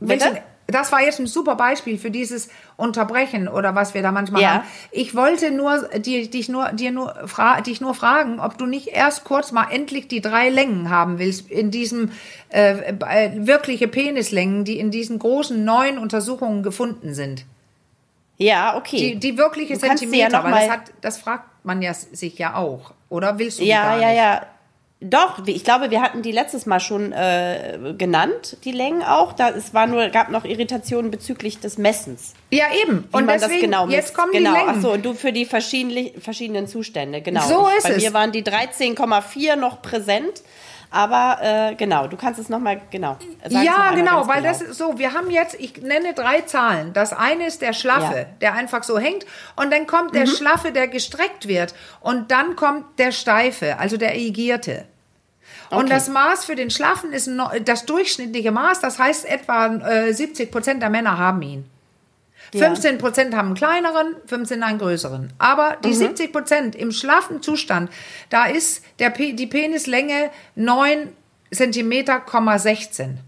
[0.00, 0.42] Bitte?
[0.70, 4.50] Das war jetzt ein super Beispiel für dieses Unterbrechen oder was wir da manchmal ja.
[4.54, 4.64] haben.
[4.90, 7.14] Ich wollte nur, die, dich nur, dir nur,
[7.66, 11.50] dich nur fragen, ob du nicht erst kurz mal endlich die drei Längen haben willst
[11.50, 12.12] in diesem
[12.50, 17.44] äh, äh, wirkliche Penislängen, die in diesen großen neuen Untersuchungen gefunden sind.
[18.36, 18.96] Ja, okay.
[18.96, 22.54] Die, die wirkliche du Zentimeter, ja weil das hat, das fragt man ja sich ja
[22.54, 22.92] auch.
[23.10, 24.46] Oder willst du ja, ja, ja.
[25.02, 29.32] Doch, ich glaube, wir hatten die letztes Mal schon äh, genannt, die Längen auch.
[29.32, 32.34] Da es war nur, gab noch Irritationen bezüglich des Messens.
[32.50, 33.08] Ja, eben.
[33.10, 33.96] und man deswegen, das genau misst.
[33.96, 34.50] jetzt kommen genau.
[34.50, 34.68] die Längen.
[34.68, 37.40] Achso, und du für die verschiedenen Zustände, genau.
[37.48, 37.96] So ich, ist bei es.
[37.96, 40.42] Bei mir waren die 13,4 noch präsent.
[40.90, 43.16] Aber äh, genau, du kannst es nochmal genau.
[43.48, 44.48] Ja, genau, weil genau.
[44.48, 46.92] das ist so, wir haben jetzt, ich nenne drei Zahlen.
[46.92, 48.26] Das eine ist der Schlaffe, ja.
[48.40, 49.24] der einfach so hängt.
[49.54, 50.30] Und dann kommt der mhm.
[50.30, 51.74] Schlaffe, der gestreckt wird.
[52.00, 54.84] Und dann kommt der Steife, also der Igierte.
[55.70, 55.90] Und okay.
[55.90, 57.30] das Maß für den Schlaffen ist
[57.64, 61.70] das durchschnittliche Maß, das heißt etwa äh, 70 Prozent der Männer haben ihn.
[62.52, 65.32] 15 Prozent haben einen kleineren, 15 einen größeren.
[65.38, 65.94] Aber die mhm.
[65.94, 67.90] 70 Prozent im schlaffen Zustand,
[68.28, 71.08] da ist der, die Penislänge 9
[71.52, 72.22] Zentimeter,
[72.56, 73.18] 16.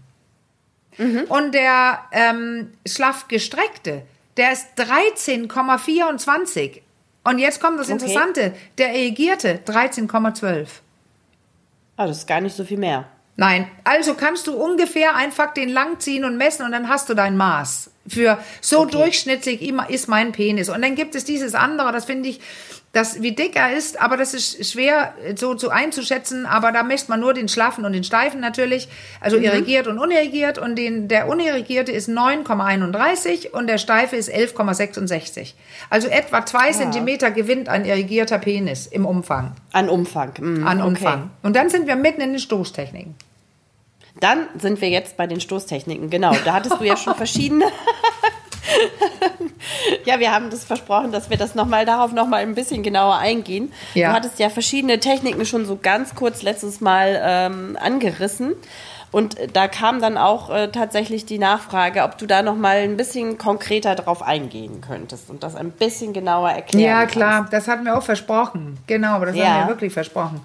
[0.97, 1.25] Mhm.
[1.29, 4.03] Und der ähm, schlaff gestreckte,
[4.37, 6.81] der ist 13,24.
[7.23, 8.57] Und jetzt kommt das Interessante, okay.
[8.77, 10.67] der Egierte 13,12.
[11.95, 13.05] Ah, das ist gar nicht so viel mehr.
[13.35, 17.13] Nein, also kannst du ungefähr einfach den lang ziehen und messen und dann hast du
[17.13, 17.89] dein Maß.
[18.07, 18.91] Für so okay.
[18.91, 20.69] durchschnittlich ist mein Penis.
[20.69, 22.41] Und dann gibt es dieses andere, das finde ich,
[22.93, 27.09] das wie dick er ist, aber das ist schwer so, so einzuschätzen, aber da misst
[27.09, 28.87] man nur den schlaffen und den steifen natürlich,
[29.19, 29.45] also mhm.
[29.45, 35.53] irrigiert und unirrigiert und den, der unirrigierte ist 9,31 und der steife ist 11,66.
[35.89, 36.73] Also etwa zwei ja.
[36.73, 39.53] Zentimeter gewinnt ein irrigierter Penis im Umfang.
[39.71, 40.33] An Umfang.
[40.39, 40.67] Mhm.
[40.67, 41.21] An Umfang.
[41.21, 41.29] Okay.
[41.41, 43.15] Und dann sind wir mitten in den Stoßtechniken.
[44.23, 46.09] Dann sind wir jetzt bei den Stoßtechniken.
[46.09, 47.65] Genau, da hattest du ja schon verschiedene.
[50.05, 52.83] ja, wir haben das versprochen, dass wir das noch mal darauf noch mal ein bisschen
[52.83, 53.73] genauer eingehen.
[53.93, 54.09] Ja.
[54.09, 58.53] Du hattest ja verschiedene Techniken schon so ganz kurz letztes Mal ähm, angerissen.
[59.11, 62.95] Und da kam dann auch äh, tatsächlich die Nachfrage, ob du da noch mal ein
[62.95, 67.51] bisschen konkreter drauf eingehen könntest und das ein bisschen genauer erklären Ja, klar, kannst.
[67.51, 68.77] das hatten wir auch versprochen.
[68.87, 69.47] Genau, das ja.
[69.47, 70.39] haben wir wirklich versprochen.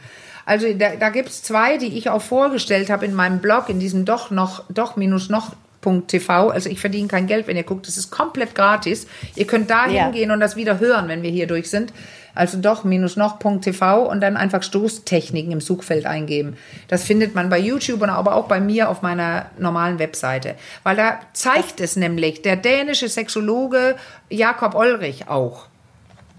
[0.49, 3.81] Also da, da gibt es zwei, die ich auch vorgestellt habe in meinem Blog, in
[3.81, 5.53] diesem doch noch, doch minus noch
[6.07, 6.49] TV.
[6.49, 7.87] Also ich verdiene kein Geld, wenn ihr guckt.
[7.87, 9.07] Das ist komplett gratis.
[9.37, 10.35] Ihr könnt da hingehen ja.
[10.35, 11.93] und das wieder hören, wenn wir hier durch sind.
[12.35, 16.57] Also doch minus noch.tv und dann einfach Stoßtechniken im Suchfeld eingeben.
[16.89, 20.55] Das findet man bei YouTube und aber auch bei mir auf meiner normalen Webseite.
[20.83, 23.97] Weil da zeigt es nämlich der dänische Sexologe
[24.31, 25.69] Jakob Olrich auch.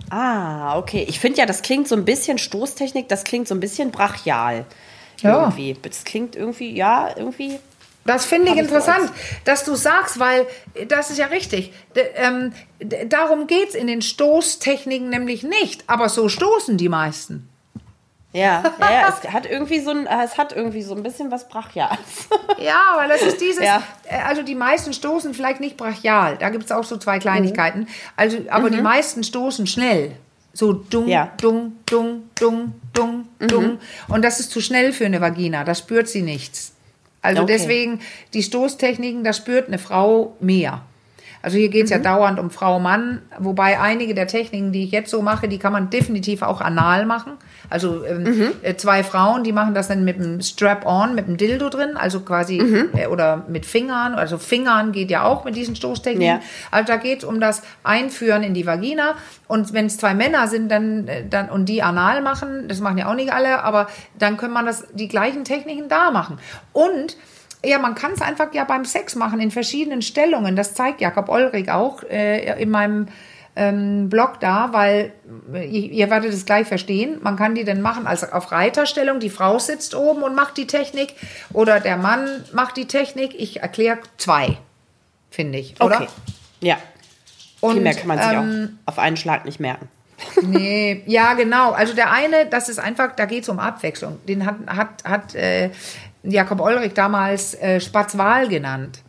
[0.10, 1.06] Ah, okay.
[1.08, 4.65] Ich finde ja, das klingt so ein bisschen Stoßtechnik, das klingt so ein bisschen brachial.
[5.22, 5.41] Ja.
[5.41, 5.76] Irgendwie.
[5.82, 7.60] Das klingt irgendwie, ja, irgendwie.
[8.06, 9.12] Das finde ich interessant,
[9.43, 10.48] dass du sagst, weil
[10.88, 11.74] das ist ja richtig.
[11.95, 12.54] D ähm,
[13.08, 17.48] darum geht es in den Stoßtechniken nämlich nicht, aber so stoßen die meisten.
[18.32, 21.50] Ja, ja, ja, es hat irgendwie so ein, es hat irgendwie so ein bisschen was
[21.50, 22.30] Brachials.
[22.60, 23.82] ja, weil das ist dieses, ja.
[24.04, 27.82] Äh, also die meisten stoßen vielleicht nicht brachial, da gibt es auch so zwei Kleinigkeiten,
[27.82, 27.88] mhm.
[28.15, 28.76] also, aber mhm.
[28.76, 30.15] die meisten stoßen schnell.
[30.54, 31.32] So dung, ja.
[31.39, 33.48] dung, dung, dung, dung, mhm.
[33.48, 33.80] dung.
[34.08, 36.74] Und das ist zu schnell für eine Vagina, da spürt sie nichts.
[37.22, 37.54] Also okay.
[37.54, 38.00] deswegen,
[38.34, 40.84] die Stoßtechniken, da spürt eine Frau mehr.
[41.41, 44.91] Also hier geht es ja dauernd um Frau, Mann, wobei einige der Techniken, die ich
[44.91, 47.34] jetzt so mache, die kann man definitiv auch anal machen.
[47.69, 51.69] Also ähm, äh, zwei Frauen, die machen das dann mit einem Strap-on, mit einem Dildo
[51.69, 52.60] drin, also quasi
[52.93, 56.36] äh, oder mit Fingern, also Fingern geht ja auch mit diesen Stoßtechniken.
[56.36, 56.41] Ja.
[56.71, 59.15] Also da geht es um das Einführen in die Vagina.
[59.47, 62.97] Und wenn es zwei Männer sind, dann, äh, dann und die anal machen, das machen
[62.97, 66.38] ja auch nicht alle, aber dann kann man das die gleichen Techniken da machen.
[66.73, 67.17] Und
[67.63, 70.56] ja, man kann es einfach ja beim Sex machen in verschiedenen Stellungen.
[70.56, 73.08] Das zeigt Jakob Olrik auch äh, in meinem
[73.56, 75.12] ähm, Blog da, weil
[75.54, 77.19] äh, ihr, ihr werdet es gleich verstehen.
[77.22, 79.19] Man kann die dann machen als auf Reiterstellung.
[79.19, 81.15] Die Frau sitzt oben und macht die Technik
[81.52, 83.36] oder der Mann macht die Technik.
[83.38, 84.58] Ich erkläre zwei,
[85.30, 86.02] finde ich, oder?
[86.02, 86.08] Okay.
[86.62, 86.78] Ja.
[87.60, 89.89] Und, Viel mehr kann man sich ähm, auch auf einen Schlag nicht merken.
[90.41, 91.71] Nee, ja, genau.
[91.71, 94.19] Also der eine, das ist einfach, da geht es um Abwechslung.
[94.27, 95.71] Den hat, hat, hat äh,
[96.23, 99.01] Jakob Olrich damals äh, Spatzwal genannt.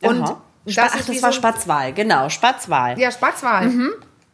[0.00, 0.42] Und Aha.
[0.66, 2.98] das Ach, das war so Spatzwahl, genau, Spatzwahl.
[2.98, 3.70] Ja, Spatzwal.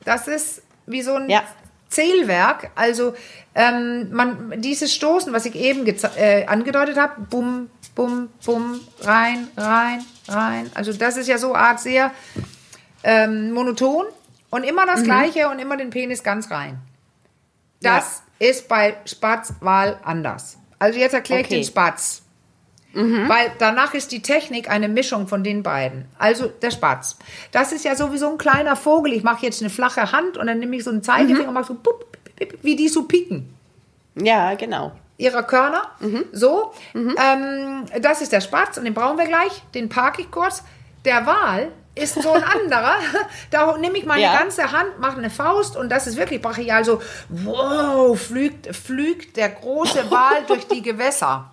[0.05, 1.42] Das ist wie so ein Ja.
[1.88, 2.70] Zählwerk.
[2.76, 3.14] Also
[3.55, 10.05] ähm, man dieses Stoßen, was ich eben äh, angedeutet habe, bum, bum, bum, rein, rein,
[10.29, 10.70] rein.
[10.74, 12.12] Also das ist ja so Art sehr
[13.03, 14.07] ähm, monoton
[14.51, 16.79] und immer das Gleiche und immer den Penis ganz rein.
[17.83, 20.59] Das ist bei Spatzwal anders.
[20.79, 21.57] Also jetzt erkläre ich Okay.
[21.57, 22.23] den Spatz.
[22.93, 26.07] Weil danach ist die Technik eine Mischung von den beiden.
[26.19, 27.17] Also der Spatz.
[27.53, 29.13] Das ist ja sowieso ein kleiner Vogel.
[29.13, 31.67] Ich mache jetzt eine flache Hand und dann nehme ich so einen Zeigefinger und mache
[31.67, 33.55] so, pup, pip, pip, wie die so pieken
[34.17, 34.91] Ja, genau.
[35.19, 35.83] ihrer Körner.
[36.33, 39.63] So, ähm, das ist der Spatz und den brauchen wir gleich.
[39.73, 40.65] Den parke ich kurz.
[41.05, 42.94] Der Wal ist so ein anderer.
[43.50, 44.38] da nehme ich meine Ja.
[44.38, 46.85] ganze Hand, mache eine Faust und das ist wirklich brachial.
[46.85, 51.50] So, wow, flügt, flügt der große Wal durch die Gewässer.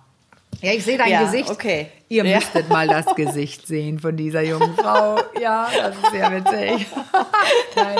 [0.60, 1.48] Ja, ich sehe dein Ja, Gesicht.
[1.50, 1.88] okay.
[2.08, 2.36] Ihr Ja.
[2.36, 5.16] müsstet mal das Gesicht sehen von dieser jungen Frau.
[5.40, 6.86] Ja, das ist sehr witzig.
[7.76, 7.96] Nein,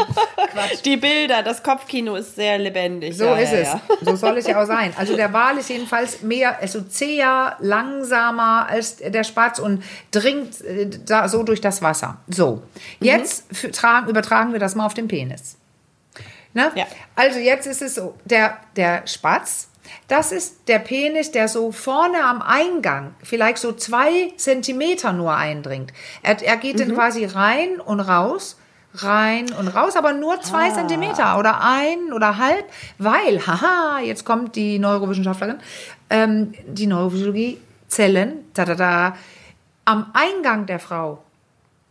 [0.53, 0.85] Quatsch.
[0.85, 3.17] Die Bilder, das Kopfkino ist sehr lebendig.
[3.17, 3.69] So ja, ist es.
[4.01, 4.93] So soll es ja auch sein.
[4.97, 10.89] Also der Wal ist jedenfalls mehr, also zäher, langsamer als der Spatz und dringt äh,
[11.07, 12.17] da so durch das Wasser.
[12.29, 12.63] So,
[12.99, 15.57] jetzt für, tragen, übertragen wir das mal auf den Penis.
[16.55, 16.73] Ne?
[16.75, 16.87] Ja.
[17.15, 19.68] Also jetzt ist es so, der, der Spatz,
[20.09, 25.93] das ist der Penis, der so vorne am Eingang vielleicht so zwei Zentimeter nur eindringt.
[26.23, 28.59] Er, er geht dann quasi rein und raus,
[28.95, 32.65] rein und raus, aber nur zwei Zentimeter oder ein oder halb,
[32.99, 35.59] weil, haha, jetzt kommt die Neurowissenschaftlerin,
[36.11, 39.17] ähm, die Neurophysiologie, Zellen, da, da, da,
[39.85, 41.23] am Eingang der Frau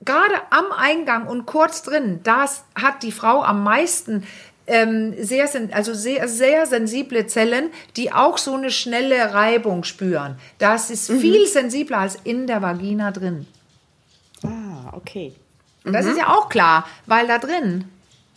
[0.05, 4.23] gerade am Eingang und kurz drin, das hat die Frau am meisten
[4.67, 10.37] ähm, sehr, also sehr, sehr sensible Zellen, die auch so eine schnelle Reibung spüren.
[10.59, 13.47] Das ist viel sensibler als in der Vagina drin.
[14.43, 15.33] Ah, okay.
[15.83, 17.85] Und das ist ja auch klar, weil da drin,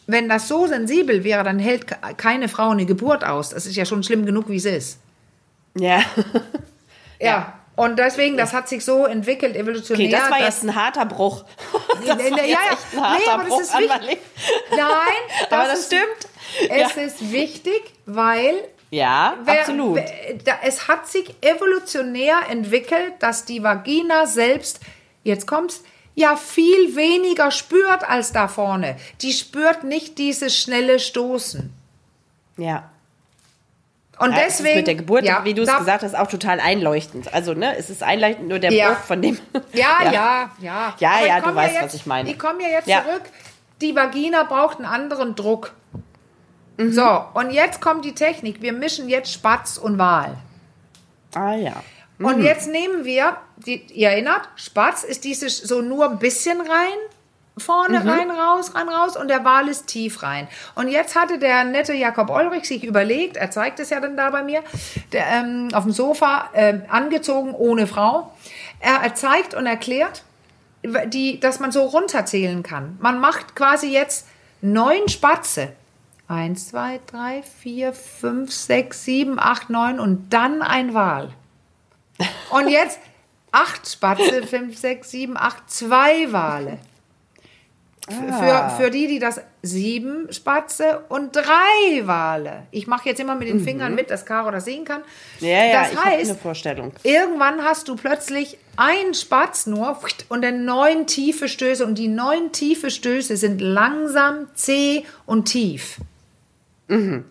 [0.07, 3.51] wenn das so sensibel wäre, dann hält ke- keine Frau eine Geburt aus.
[3.51, 4.99] Das ist ja schon schlimm genug, wie es ist.
[5.79, 6.01] Ja.
[7.23, 7.60] Ja.
[7.81, 10.07] Und deswegen, das hat sich so entwickelt, evolutionär.
[10.07, 11.45] Okay, das war dass- jetzt ein harter Bruch.
[12.07, 12.59] Das war ja, ja.
[12.73, 14.19] echt ein harter Nee, aber das Bruch ist an wichtig.
[14.71, 14.81] Nein,
[15.51, 16.71] Aber das ist- stimmt.
[16.71, 17.03] Es Ja.
[17.03, 18.55] ist wichtig, weil
[18.90, 19.97] Ja, wer- absolut.
[19.97, 24.81] wer- es hat sich evolutionär entwickelt, dass die Vagina selbst,
[25.25, 25.83] jetzt kommt's,
[26.14, 28.97] ja viel weniger spürt als da vorne.
[29.23, 31.73] Die spürt nicht dieses schnelle Stoßen.
[32.57, 32.90] Ja.
[34.21, 34.77] Und Ja, es deswegen.
[34.77, 37.33] mit der Geburt, ja, wie du es gesagt hast, auch total einleuchtend.
[37.33, 38.91] Also, ne, es ist einleuchtend, nur der Ja.
[38.91, 39.39] Bruch von dem.
[39.73, 40.95] Ja, ja, ja.
[40.99, 42.31] Ja, ja, du weißt, jetzt, was ich meine.
[42.31, 43.23] Ich komme ja jetzt zurück.
[43.81, 45.73] Die Vagina braucht einen anderen Druck.
[46.77, 46.93] Mhm.
[46.93, 48.61] So, und jetzt kommt die Technik.
[48.61, 50.37] Wir mischen jetzt Spatz und Wal.
[51.35, 51.73] Ah, ja.
[52.19, 56.99] Und jetzt nehmen wir, die, ihr erinnert, Spatz ist dieses so nur ein bisschen rein,
[57.61, 60.49] vorne rein, raus, rein, raus und der Wal ist tief rein.
[60.75, 64.31] Und jetzt hatte der nette Jakob Olrich sich überlegt, er zeigt es ja dann da
[64.31, 64.62] bei mir,
[65.12, 68.33] der, ähm, auf dem Sofa, ähm, angezogen ohne Frau.
[68.81, 70.23] Er, er zeigt und erklärt,
[71.07, 72.96] die, dass man so runterzählen kann.
[73.01, 74.27] Man macht quasi jetzt
[74.61, 75.73] neun Spatze.
[76.29, 81.31] Eins, zwei, drei, vier, fünf, sechs, sieben, acht, neun und dann ein Wal.
[82.51, 83.01] Und jetzt
[83.53, 86.79] acht Spatze, fünf, sechs, sieben, acht, zwei Wale.
[88.11, 88.70] Ah.
[88.70, 92.64] Für, für die, die das sieben Spatze und drei Wale.
[92.70, 95.03] Ich mache jetzt immer mit den Fingern mit, dass Caro das sehen kann.
[95.40, 95.46] Mhm.
[95.46, 96.92] Ja, ja, das ich heißt, eine Vorstellung.
[97.03, 101.85] irgendwann hast du plötzlich ein Spatz nur und dann neun tiefe Stöße.
[101.85, 105.99] Und die neun tiefe Stöße sind langsam, zäh und tief.
[106.88, 107.25] Und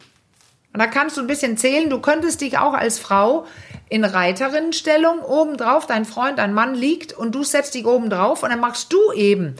[0.74, 1.90] da kannst du ein bisschen zählen.
[1.90, 3.46] Du könntest dich auch als Frau
[3.90, 8.44] in Reiterinnenstellung oben drauf, dein Freund, dein Mann liegt und du setzt dich oben drauf
[8.44, 9.56] und dann machst du eben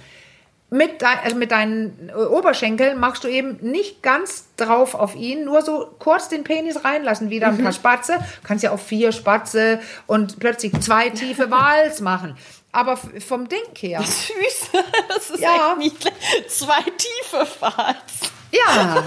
[0.70, 5.62] mit, dein, also mit deinen Oberschenkeln machst du eben nicht ganz drauf auf ihn, nur
[5.62, 8.20] so kurz den Penis reinlassen, wieder ein paar Spatze.
[8.44, 12.38] Kannst ja auch vier Spatze und plötzlich zwei tiefe Wals machen.
[12.72, 14.02] Aber vom Ding her.
[14.04, 14.84] Süß.
[15.08, 15.72] Das ist ja.
[15.72, 16.14] echt niedlich.
[16.48, 18.32] Zwei tiefe Falls.
[18.52, 19.04] Ja.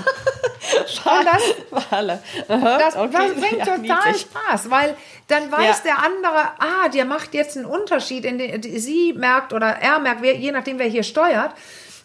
[1.05, 2.23] Und das, Wale.
[2.49, 3.11] das, okay.
[3.13, 4.21] das bringt ja, total niedlich.
[4.21, 4.97] Spaß, weil
[5.29, 5.85] dann weiß ja.
[5.85, 10.25] der andere, ah, der macht jetzt einen Unterschied, in den, sie merkt oder er merkt,
[10.25, 11.53] je nachdem, wer hier steuert.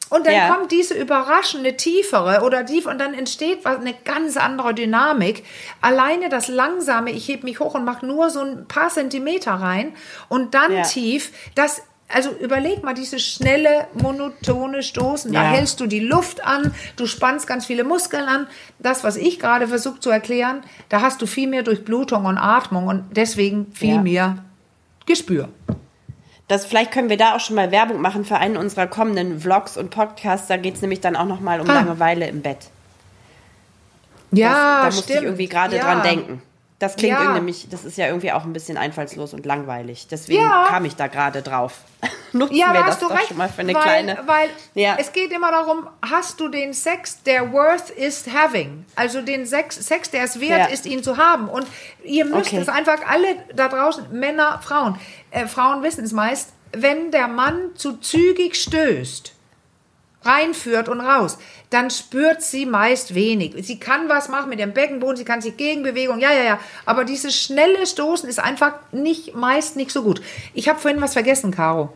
[0.10, 0.54] Und dann ja.
[0.54, 5.44] kommt diese überraschende tiefere oder tief und dann entsteht eine ganz andere Dynamik.
[5.82, 9.94] Alleine das langsame, ich heb mich hoch und mache nur so ein paar Zentimeter rein
[10.30, 10.82] und dann ja.
[10.84, 15.42] tief, das also überleg mal, diese schnelle, monotone Stoßen, ja.
[15.42, 18.48] da hältst du die Luft an, du spannst ganz viele Muskeln an.
[18.80, 22.88] Das, was ich gerade versuche zu erklären, da hast du viel mehr Durchblutung und Atmung
[22.88, 24.02] und deswegen viel ja.
[24.02, 24.38] mehr
[25.06, 25.50] Gespür.
[26.48, 29.76] Das, vielleicht können wir da auch schon mal Werbung machen für einen unserer kommenden Vlogs
[29.76, 30.48] und Podcasts.
[30.48, 31.74] Da geht es nämlich dann auch noch mal um ah.
[31.74, 32.70] Langeweile im Bett.
[34.32, 35.84] Ja, das, da musste ich irgendwie gerade ja.
[35.84, 36.42] dran denken.
[36.80, 37.34] Das klingt ja.
[37.34, 40.08] nämlich, das ist ja irgendwie auch ein bisschen einfallslos und langweilig.
[40.12, 40.66] Deswegen ja.
[40.68, 41.80] kam ich da gerade drauf.
[42.34, 44.24] Nutzen ja, wir das doch recht, schon mal für eine weil, kleine.
[44.28, 44.96] Weil ja.
[45.00, 48.86] es geht immer darum, hast du den Sex, der worth is having?
[48.96, 51.50] Also den Sex, Sex der es wert ist, ihn zu haben.
[51.50, 51.66] Und
[52.04, 52.60] ihr müsst okay.
[52.60, 55.00] es einfach alle da draußen, Männer, Frauen,
[55.32, 59.34] äh, Frauen wissen es meist, wenn der Mann zu zügig stößt,
[60.24, 61.38] reinführt und raus,
[61.70, 63.54] dann spürt sie meist wenig.
[63.66, 66.60] Sie kann was machen mit ihrem Beckenboden, sie kann sich Gegenbewegung, ja, ja, ja.
[66.86, 70.22] Aber dieses schnelle Stoßen ist einfach nicht, meist nicht so gut.
[70.54, 71.94] Ich habe vorhin was vergessen, Caro.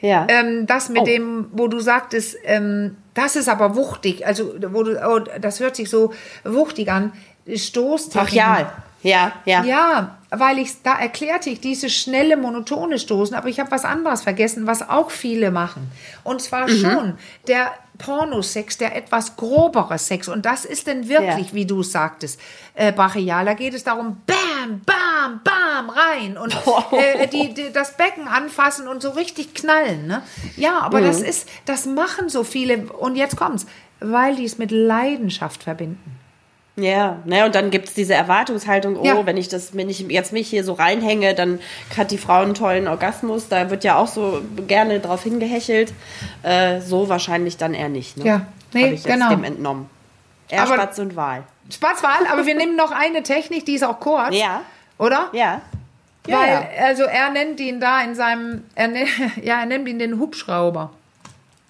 [0.00, 0.26] Ja.
[0.28, 1.04] Ähm, das mit oh.
[1.06, 5.76] dem, wo du sagtest, ähm, das ist aber wuchtig, also wo du, oh, das hört
[5.76, 6.12] sich so
[6.44, 7.12] wuchtig an.
[7.46, 8.36] Stoßtechniken.
[8.36, 8.72] Brachial.
[9.04, 9.62] Ja, ja.
[9.64, 14.22] Ja, weil ich, da erklärte ich diese schnelle, monotone Stoßen, aber ich habe was anderes
[14.22, 15.92] vergessen, was auch viele machen.
[16.24, 16.80] Und zwar mhm.
[16.80, 20.26] schon der Pornosex, der etwas grobere Sex.
[20.26, 21.54] Und das ist denn wirklich, ja.
[21.54, 22.40] wie du sagtest,
[22.74, 23.44] äh, brachial.
[23.44, 26.56] Da geht es darum, bam, bam, bam, rein und
[26.92, 30.06] äh, die, die, das Becken anfassen und so richtig knallen.
[30.06, 30.22] Ne?
[30.56, 31.06] Ja, aber mhm.
[31.06, 32.86] das ist, das machen so viele.
[32.86, 33.66] Und jetzt kommt's,
[34.00, 36.13] weil die es mit Leidenschaft verbinden.
[36.76, 39.26] Ja, ne, und dann gibt es diese Erwartungshaltung, oh, ja.
[39.26, 41.60] wenn ich das, wenn ich jetzt mich hier so reinhänge, dann
[41.96, 43.48] hat die Frau einen tollen Orgasmus.
[43.48, 45.92] Da wird ja auch so gerne drauf hingehechelt.
[46.42, 48.16] Äh, so wahrscheinlich dann eher nicht.
[48.16, 48.24] Ne?
[48.24, 49.30] Ja, nee, ich jetzt genau.
[49.30, 49.88] dem entnommen.
[50.48, 51.44] Eher aber, Spatz und Wahl.
[51.72, 54.34] Spatzwahl, aber wir nehmen noch eine Technik, die ist auch kurz.
[54.34, 54.62] Ja.
[54.98, 55.28] Oder?
[55.32, 55.62] Ja.
[56.26, 56.86] Weil, ja.
[56.86, 58.90] also er nennt ihn da in seinem, er,
[59.42, 60.90] ja, er nennt ihn den Hubschrauber.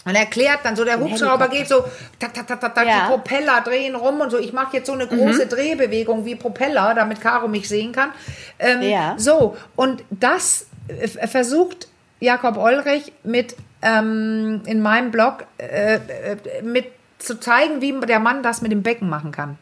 [0.04, 1.82] Und erklärt dann so, der Hubschrauber geht so,
[2.18, 3.00] tak, tak, tak, tak, tak, ja.
[3.00, 4.38] die Propeller drehen rum und so.
[4.38, 5.48] Ich mache jetzt so eine große mhm.
[5.48, 8.10] Drehbewegung wie Propeller, damit Caro mich sehen kann.
[8.58, 9.14] Ähm, ja.
[9.16, 11.88] So, und das äh, versucht
[12.20, 16.00] Jakob Olrich mit ähm, in meinem Blog äh, äh,
[16.62, 16.86] mit
[17.18, 19.58] zu zeigen, wie der Mann das mit dem Becken machen kann.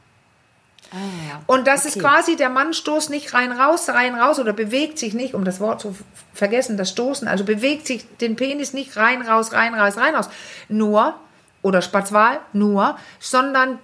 [0.93, 1.89] Ah, und das okay.
[1.89, 5.45] ist quasi, der Mann stoßt nicht rein, raus, rein, raus oder bewegt sich nicht, um
[5.45, 5.97] das Wort zu
[6.35, 10.29] vergessen, das Stoßen, also bewegt sich den Penis nicht rein, raus, rein, raus, rein, raus.
[10.69, 11.15] Nur,
[11.63, 13.79] oder Spatzwahl, nur, sondern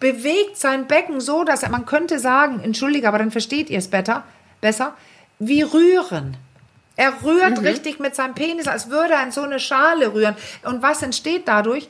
[0.00, 3.88] bewegt sein Becken so, dass er, man könnte sagen, entschuldige, aber dann versteht ihr es
[3.88, 4.24] besser,
[4.60, 4.94] besser,
[5.38, 6.36] wie rühren.
[6.96, 7.66] Er rührt mhm.
[7.66, 10.34] richtig mit seinem Penis, als würde er in so eine Schale rühren.
[10.64, 11.88] Und was entsteht dadurch?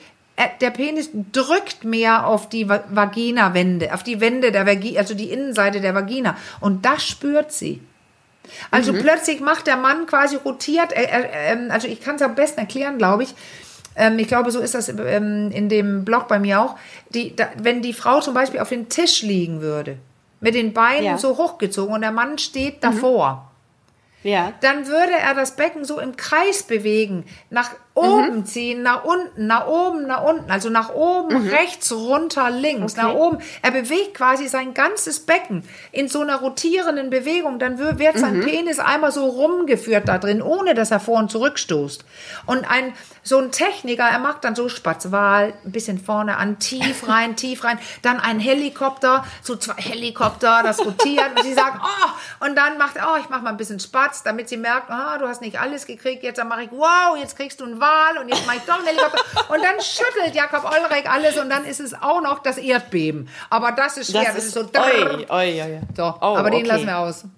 [0.60, 5.80] Der Penis drückt mehr auf die Vagina-Wände, auf die Wände der Vagina, also die Innenseite
[5.80, 6.36] der Vagina.
[6.60, 7.80] Und das spürt sie.
[8.70, 9.00] Also mhm.
[9.00, 12.60] plötzlich macht der Mann quasi rotiert, er, er, ähm, also ich kann es am besten
[12.60, 13.34] erklären, glaube ich.
[13.96, 16.76] Ähm, ich glaube, so ist das ähm, in dem Blog bei mir auch.
[17.10, 19.96] Die, da, wenn die Frau zum Beispiel auf den Tisch liegen würde,
[20.40, 21.18] mit den Beinen ja.
[21.18, 23.50] so hochgezogen und der Mann steht davor,
[24.22, 24.30] mhm.
[24.30, 24.52] ja.
[24.60, 28.46] dann würde er das Becken so im Kreis bewegen, nach oben mhm.
[28.46, 31.48] ziehen, nach unten, nach oben, nach unten, also nach oben, mhm.
[31.48, 33.02] rechts, runter, links, okay.
[33.02, 33.38] nach oben.
[33.62, 37.58] Er bewegt quasi sein ganzes Becken in so einer rotierenden Bewegung.
[37.58, 38.44] Dann wird sein mhm.
[38.44, 42.04] Penis einmal so rumgeführt da drin, ohne dass er vor und zurück stoßt.
[42.44, 47.08] Und ein, so ein Techniker, er macht dann so Spatzwahl, ein bisschen vorne an, tief
[47.08, 52.46] rein, tief rein, dann ein Helikopter, so zwei Helikopter, das rotiert und sie sagt, oh,
[52.46, 55.16] und dann macht er, oh, ich mach mal ein bisschen Spatz, damit sie merkt, ah,
[55.18, 58.28] du hast nicht alles gekriegt, jetzt mache ich, wow, jetzt kriegst du ein Wal und
[58.28, 59.50] jetzt mache ich doch einen Helikopter.
[59.50, 63.28] Und dann schüttelt Jakob Olrek alles und dann ist es auch noch das Erdbeben.
[63.50, 64.24] Aber das ist schwer.
[64.24, 64.60] Das, das ist, so.
[64.60, 65.80] Oi, oi, oi.
[65.96, 66.68] So, oh, aber den okay.
[66.68, 67.24] lassen wir aus.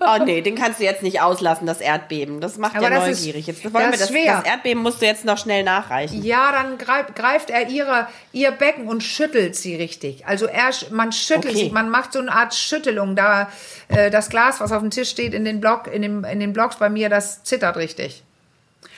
[0.00, 2.40] Oh nee, den kannst du jetzt nicht auslassen, das Erdbeben.
[2.40, 3.48] Das macht aber ja das neugierig.
[3.48, 6.22] Ist, jetzt wollen das, wir das, das Erdbeben musst du jetzt noch schnell nachreichen.
[6.22, 10.26] Ja, dann greift, greift er ihre, ihr Becken und schüttelt sie richtig.
[10.26, 11.64] Also er, man schüttelt okay.
[11.64, 13.14] sie, man macht so eine Art Schüttelung.
[13.14, 13.50] Da
[13.88, 16.52] äh, das Glas, was auf dem Tisch steht in den Block, in, dem, in den
[16.52, 18.22] Blocks bei mir, das zittert richtig.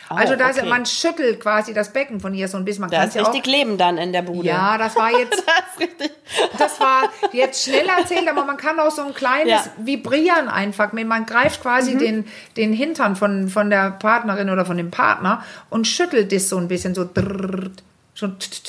[0.08, 0.60] Oh, also da okay.
[0.60, 2.82] ist, man schüttelt quasi das Becken von ihr so ein bisschen.
[2.82, 4.46] Man da ist ja richtig auch, Leben dann in der Bude.
[4.46, 9.02] Ja, das war jetzt, das das war jetzt schnell erzählt, aber man kann auch so
[9.02, 9.64] ein kleines Ja.
[9.78, 10.92] Vibrieren einfach.
[10.92, 11.98] Man greift quasi Mhm.
[11.98, 12.24] den,
[12.56, 16.68] den Hintern von, von der Partnerin oder von dem Partner und schüttelt das so ein
[16.68, 17.04] bisschen so.
[17.04, 17.20] t-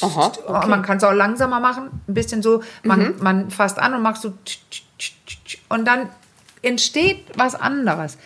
[0.02, 0.64] Aha, okay.
[0.66, 0.70] Mhm.
[0.70, 2.62] Man kann es auch langsamer machen, ein bisschen so.
[2.84, 4.34] Man, man fasst an und macht so.
[5.70, 6.10] Und dann
[6.62, 8.18] entsteht was anderes.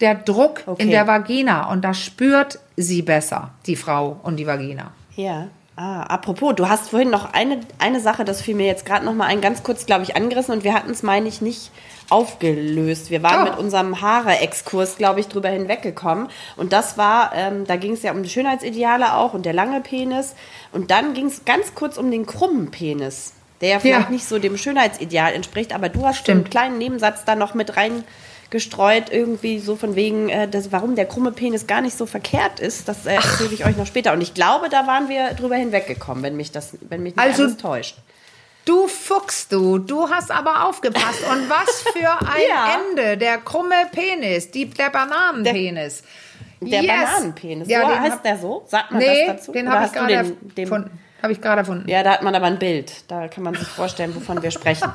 [0.00, 0.82] Der Druck Okay.
[0.82, 4.92] in der Vagina und das spürt sie besser, die Frau und die Vagina.
[5.16, 5.48] Ja.
[5.76, 9.14] Ah, apropos, du hast vorhin noch eine, eine Sache, das fiel mir jetzt gerade noch
[9.14, 11.70] mal ein, ganz kurz, glaube ich, angerissen und wir hatten es, meine ich, nicht
[12.10, 13.10] aufgelöst.
[13.10, 13.50] Wir waren Oh.
[13.50, 16.28] mit unserem Haare-Exkurs, glaube ich, drüber hinweggekommen.
[16.56, 19.80] Und das war, ähm, da ging es ja um die Schönheitsideale auch und der lange
[19.80, 20.34] Penis.
[20.72, 23.32] Und dann ging es ganz kurz um den krummen Penis,
[23.62, 24.10] der ja vielleicht Ja.
[24.10, 26.36] nicht so dem Schönheitsideal entspricht, aber du hast Stimmt.
[26.46, 28.04] einen kleinen Nebensatz da noch mit rein
[28.50, 32.60] gestreut, irgendwie so von wegen, äh, das, warum der krumme Penis gar nicht so verkehrt
[32.60, 32.88] ist.
[32.88, 34.12] Das äh, erzähle ich euch noch später.
[34.12, 37.44] Und ich glaube, da waren wir drüber hinweggekommen, wenn mich das, wenn mich nicht Also-
[37.44, 37.96] alles täuscht.
[38.66, 41.22] Du Fuchs, du, du hast aber aufgepasst.
[41.32, 42.78] Und was für ein Ja.
[42.90, 46.02] Ende, der krumme Penis, die, der Bananenpenis.
[46.60, 46.88] Der Yes.
[46.92, 48.64] Bananenpenis, Ja, den heißt hab- der so?
[48.68, 49.52] Sagt man Nee, das dazu?
[49.52, 50.98] den habe ich gerade den- dem- erfunden.
[51.22, 51.88] Habe ich gerade erfunden.
[51.88, 52.92] Ja, da hat man aber ein Bild.
[53.08, 54.90] Da kann man sich vorstellen, wovon wir sprechen.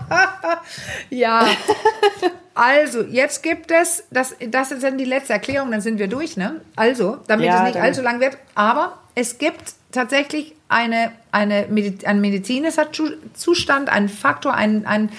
[1.10, 1.48] Ja.
[2.56, 6.38] Also, jetzt gibt es, das, das ist dann die letzte Erklärung, dann sind wir durch,
[6.38, 6.62] ne?
[6.76, 12.06] Also, damit Ja, es nicht allzu lang wird, aber es gibt tatsächlich eine, eine, Medi-
[12.06, 15.10] ein medizinischer Zu- Zustand, ein Faktor, ein, ein,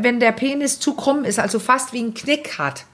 [0.00, 2.84] wenn der Penis zu krumm ist, also fast wie ein Knick hat.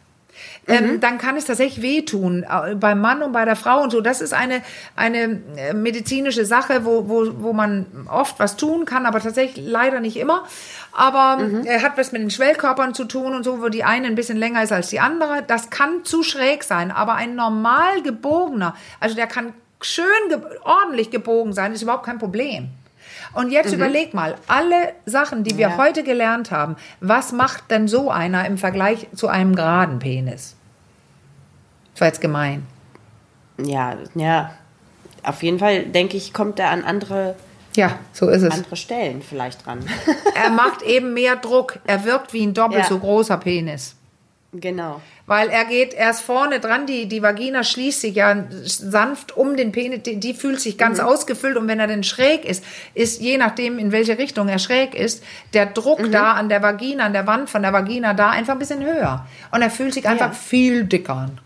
[0.70, 4.00] Ähm, dann kann es tatsächlich wehtun, äh, beim Mann und bei der Frau und so.
[4.00, 4.62] Das ist eine,
[4.96, 10.00] eine äh, medizinische Sache, wo, wo, wo man oft was tun kann, aber tatsächlich leider
[10.00, 10.44] nicht immer.
[10.92, 14.14] Aber er hat was mit den Schwellkörpern zu tun und so, wo die eine ein
[14.14, 15.42] bisschen länger ist als die andere.
[15.46, 21.10] Das kann zu schräg sein, aber ein normal gebogener, also der kann schön ge ordentlich
[21.10, 22.68] gebogen sein, ist überhaupt kein Problem.
[23.32, 25.76] Und jetzt überleg mal, alle Sachen, die wir Ja.
[25.76, 30.56] heute gelernt haben, was macht denn so einer im Vergleich zu einem geraden Penis?
[32.00, 32.66] Das war jetzt gemein.
[33.62, 34.52] Ja, ja.
[35.22, 37.34] Auf jeden Fall, denke ich, kommt er an andere,
[37.76, 38.54] Ja, so ist es.
[38.54, 39.80] andere Stellen vielleicht dran.
[40.34, 41.78] Er macht eben mehr Druck.
[41.86, 42.88] Er wirkt wie ein doppelt Ja.
[42.88, 43.96] so großer Penis.
[44.54, 45.02] genau.
[45.26, 49.70] Weil er geht erst vorne dran, die, die Vagina schließt sich ja sanft um den
[49.72, 53.36] Penis, die, die fühlt sich ganz ausgefüllt und wenn er denn schräg ist, ist je
[53.36, 55.22] nachdem, in welche Richtung er schräg ist,
[55.52, 58.58] der Druck da an der Vagina, an der Wand von der Vagina da einfach ein
[58.58, 59.24] bisschen höher.
[59.52, 60.32] Und er fühlt sich einfach Ja.
[60.32, 61.38] viel dicker an.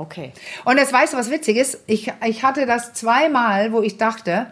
[0.00, 0.32] Okay.
[0.64, 1.78] Und jetzt weißt du, was witzig ist?
[1.86, 4.46] Ich, ich hatte das zweimal, wo ich dachte,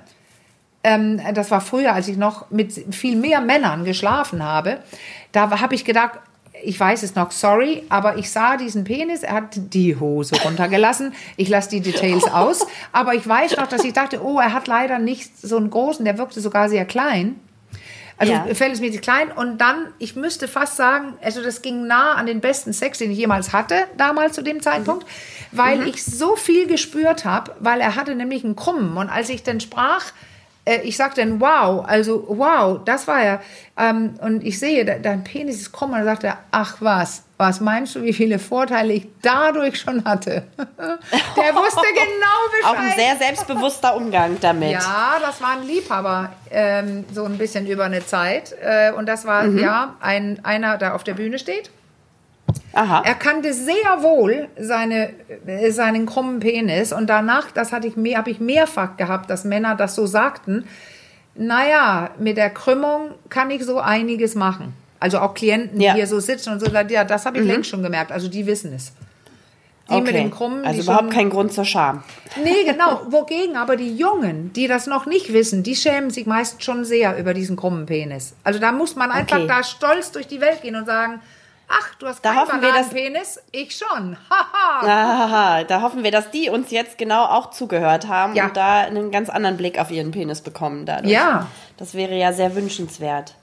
[0.84, 4.78] ähm, das war früher, als ich noch mit viel mehr Männern geschlafen habe.
[5.32, 6.18] Da habe ich gedacht,
[6.62, 11.14] ich weiß es noch, sorry, aber ich sah diesen Penis, er hat die Hose runtergelassen.
[11.36, 12.66] Ich lasse die Details aus.
[12.92, 16.04] Aber ich weiß noch, dass ich dachte, oh, er hat leider nicht so einen großen,
[16.04, 17.36] der wirkte sogar sehr klein.
[18.18, 18.42] Also Ja.
[18.46, 19.30] verhältnismäßig klein.
[19.30, 23.10] Und dann, ich müsste fast sagen, also das ging nah an den besten Sex, den
[23.12, 25.06] ich jemals hatte, damals zu dem Zeitpunkt,
[25.52, 28.96] weil ich so viel gespürt habe, weil er hatte nämlich einen Krummen.
[28.96, 30.06] Und als ich dann sprach,
[30.68, 33.40] äh, ich sagte dann, wow, also wow, das war ja,
[33.76, 35.92] ähm, und ich sehe, de- dein Penis ist krumm.
[35.92, 40.42] Und er sagte, ach was, was meinst du, wie viele Vorteile ich dadurch schon hatte?
[41.36, 42.92] Der wusste genau Auch Bescheid.
[42.92, 44.72] ein sehr selbstbewusster Umgang damit.
[44.72, 48.54] Ja, das war ein Liebhaber, ähm, so ein bisschen über eine Zeit.
[48.60, 49.58] Äh, und das war, Mhm.
[49.60, 51.70] ja, ein, einer, der auf der Bühne steht.
[52.72, 53.02] Aha.
[53.04, 55.10] Er kannte sehr wohl seine,
[55.46, 56.92] äh, seinen krummen Penis.
[56.92, 60.64] Und danach, das hatte ich mehr, habe ich mehrfach gehabt, dass Männer das so sagten.
[61.34, 64.74] Naja, mit der Krümmung kann ich so einiges machen.
[65.00, 65.94] Also auch Klienten, die Ja.
[65.94, 68.10] hier so sitzen und so, sagen, ja, das habe ich längst schon gemerkt.
[68.12, 68.92] Also die wissen es.
[69.88, 70.02] Die okay.
[70.02, 72.02] mit den krummen, also die überhaupt schon, kein Grund zur Scham.
[72.44, 73.02] Nee, genau.
[73.08, 77.16] Wogegen aber die Jungen, die das noch nicht wissen, die schämen sich meist schon sehr
[77.18, 78.34] über diesen krummen Penis.
[78.44, 79.46] Also da muss man einfach Okay.
[79.48, 81.20] da stolz durch die Welt gehen und sagen,
[81.68, 84.16] ach, du hast Da keinen hoffen wir, dass- Penis, ich schon.
[84.30, 84.86] Haha.
[84.86, 88.46] Aha, da hoffen wir, dass die uns jetzt genau auch zugehört haben Ja.
[88.46, 91.12] und da einen ganz anderen Blick auf ihren Penis bekommen dadurch.
[91.12, 91.46] Ja.
[91.76, 93.34] Das wäre ja sehr wünschenswert.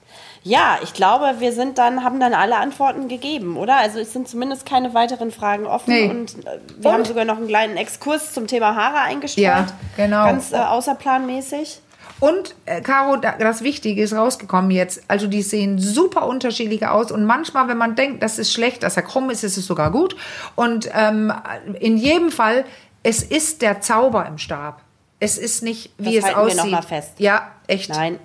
[0.44, 3.78] Ja, ich glaube, wir sind dann, haben dann alle Antworten gegeben, oder?
[3.78, 6.08] Also es sind zumindest keine weiteren Fragen offen Nee.
[6.08, 6.94] und äh, wir Und?
[6.94, 9.44] haben sogar noch einen kleinen Exkurs zum Thema Haare eingestreut.
[9.44, 9.66] Ja,
[9.98, 10.26] genau.
[10.26, 11.82] Ganz äh, außerplanmäßig.
[12.20, 15.04] Und, äh, Caro, da- das Wichtige ist rausgekommen jetzt.
[15.10, 17.12] Also die sehen super unterschiedlich aus.
[17.12, 19.92] Und manchmal, wenn man denkt, das ist schlecht, dass er krumm ist, ist es sogar
[19.92, 20.16] gut.
[20.56, 21.34] Und ähm,
[21.80, 22.64] in jedem Fall,
[23.04, 24.82] es ist der Zauber im Stab.
[25.20, 26.58] Es ist nicht, wie Das es halten wir aussieht.
[26.72, 27.14] noch mal fest.
[27.20, 27.90] Ja, echt.
[27.90, 28.20] Nein.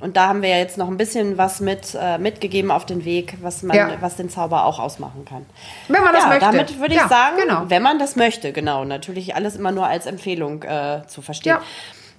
[0.00, 3.04] Und da haben wir ja jetzt noch ein bisschen was mit, äh, mitgegeben auf den
[3.06, 3.90] Weg, was, man, Ja.
[4.00, 5.46] was den Zauber auch ausmachen kann.
[5.88, 6.44] Wenn man das ja, möchte.
[6.44, 7.62] Damit würde ich Ja, sagen, genau.
[7.68, 8.84] wenn man das möchte, genau.
[8.84, 11.56] Natürlich alles immer nur als Empfehlung äh, zu verstehen.
[11.56, 11.62] Ja.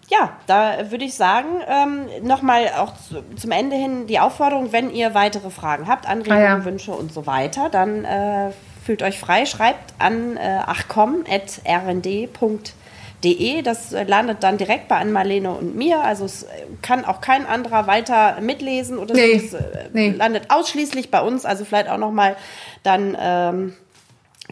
[0.10, 4.92] Ja, da würde ich sagen, ähm, nochmal auch zu, zum Ende hin die Aufforderung, wenn
[4.92, 6.66] ihr weitere Fragen habt, Anregungen, Ah, ja.
[6.66, 8.52] Wünsche und so weiter, dann äh,
[8.84, 10.60] fühlt euch frei, schreibt an äh,
[12.36, 13.62] achcom.rnd.de.
[13.64, 16.02] Das äh, landet dann direkt bei Ann-Marlene und mir.
[16.02, 16.48] Also es äh,
[16.82, 19.58] kann auch kein anderer weiter mitlesen oder Nee, so.
[19.58, 20.10] Es äh, nee.
[20.12, 21.46] landet ausschließlich bei uns.
[21.46, 22.36] Also vielleicht auch nochmal
[22.84, 23.18] dann...
[23.20, 23.74] Ähm,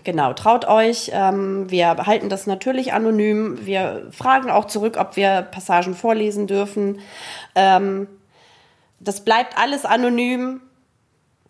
[0.03, 1.11] Genau, traut euch.
[1.13, 3.65] Ähm, wir halten das natürlich anonym.
[3.65, 6.99] Wir fragen auch zurück, ob wir Passagen vorlesen dürfen.
[7.55, 8.07] Ähm,
[8.99, 10.61] das bleibt alles anonym.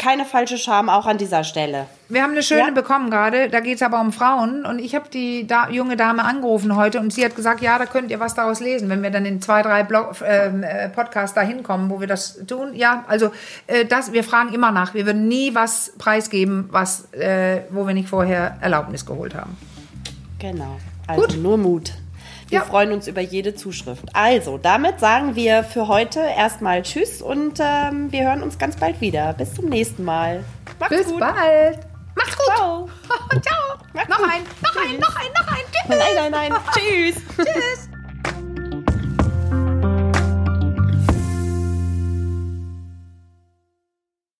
[0.03, 1.85] Keine falsche Scham auch an dieser Stelle.
[2.09, 2.71] Wir haben eine schöne Ja.
[2.71, 4.65] bekommen gerade, da geht es aber um Frauen.
[4.65, 7.85] Und ich habe die da, junge Dame angerufen heute und sie hat gesagt, ja, da
[7.85, 11.33] könnt ihr was daraus lesen, wenn wir dann in zwei, drei Blog, ähm, äh, Podcasts
[11.33, 12.73] da hinkommen, wo wir das tun.
[12.73, 13.31] Ja, also
[13.67, 14.93] äh, das, wir fragen immer nach.
[14.93, 19.55] Wir würden nie was preisgeben, was, äh, wo wir nicht vorher Erlaubnis geholt haben.
[20.39, 20.77] Genau.
[21.07, 21.37] Also Gut.
[21.41, 21.93] nur Mut.
[22.53, 22.65] Wir Ja.
[22.65, 24.03] freuen uns über jede Zuschrift.
[24.13, 29.01] Also, damit sagen wir für heute erstmal Tschüss und ähm, wir hören uns ganz bald
[29.01, 29.33] wieder.
[29.33, 30.43] Bis zum nächsten Mal.
[30.79, 31.19] Macht's Bis gut.
[31.19, 31.79] bald.
[32.15, 32.45] Macht's gut.
[32.55, 32.89] Ciao.
[33.41, 33.77] Ciao.
[33.93, 34.29] Macht's Noch gut.
[34.29, 35.63] ein, noch ein, noch ein, noch ein.
[35.71, 35.97] Tschüss.
[35.97, 36.61] Nein, nein, nein.
[36.75, 37.87] Tschüss.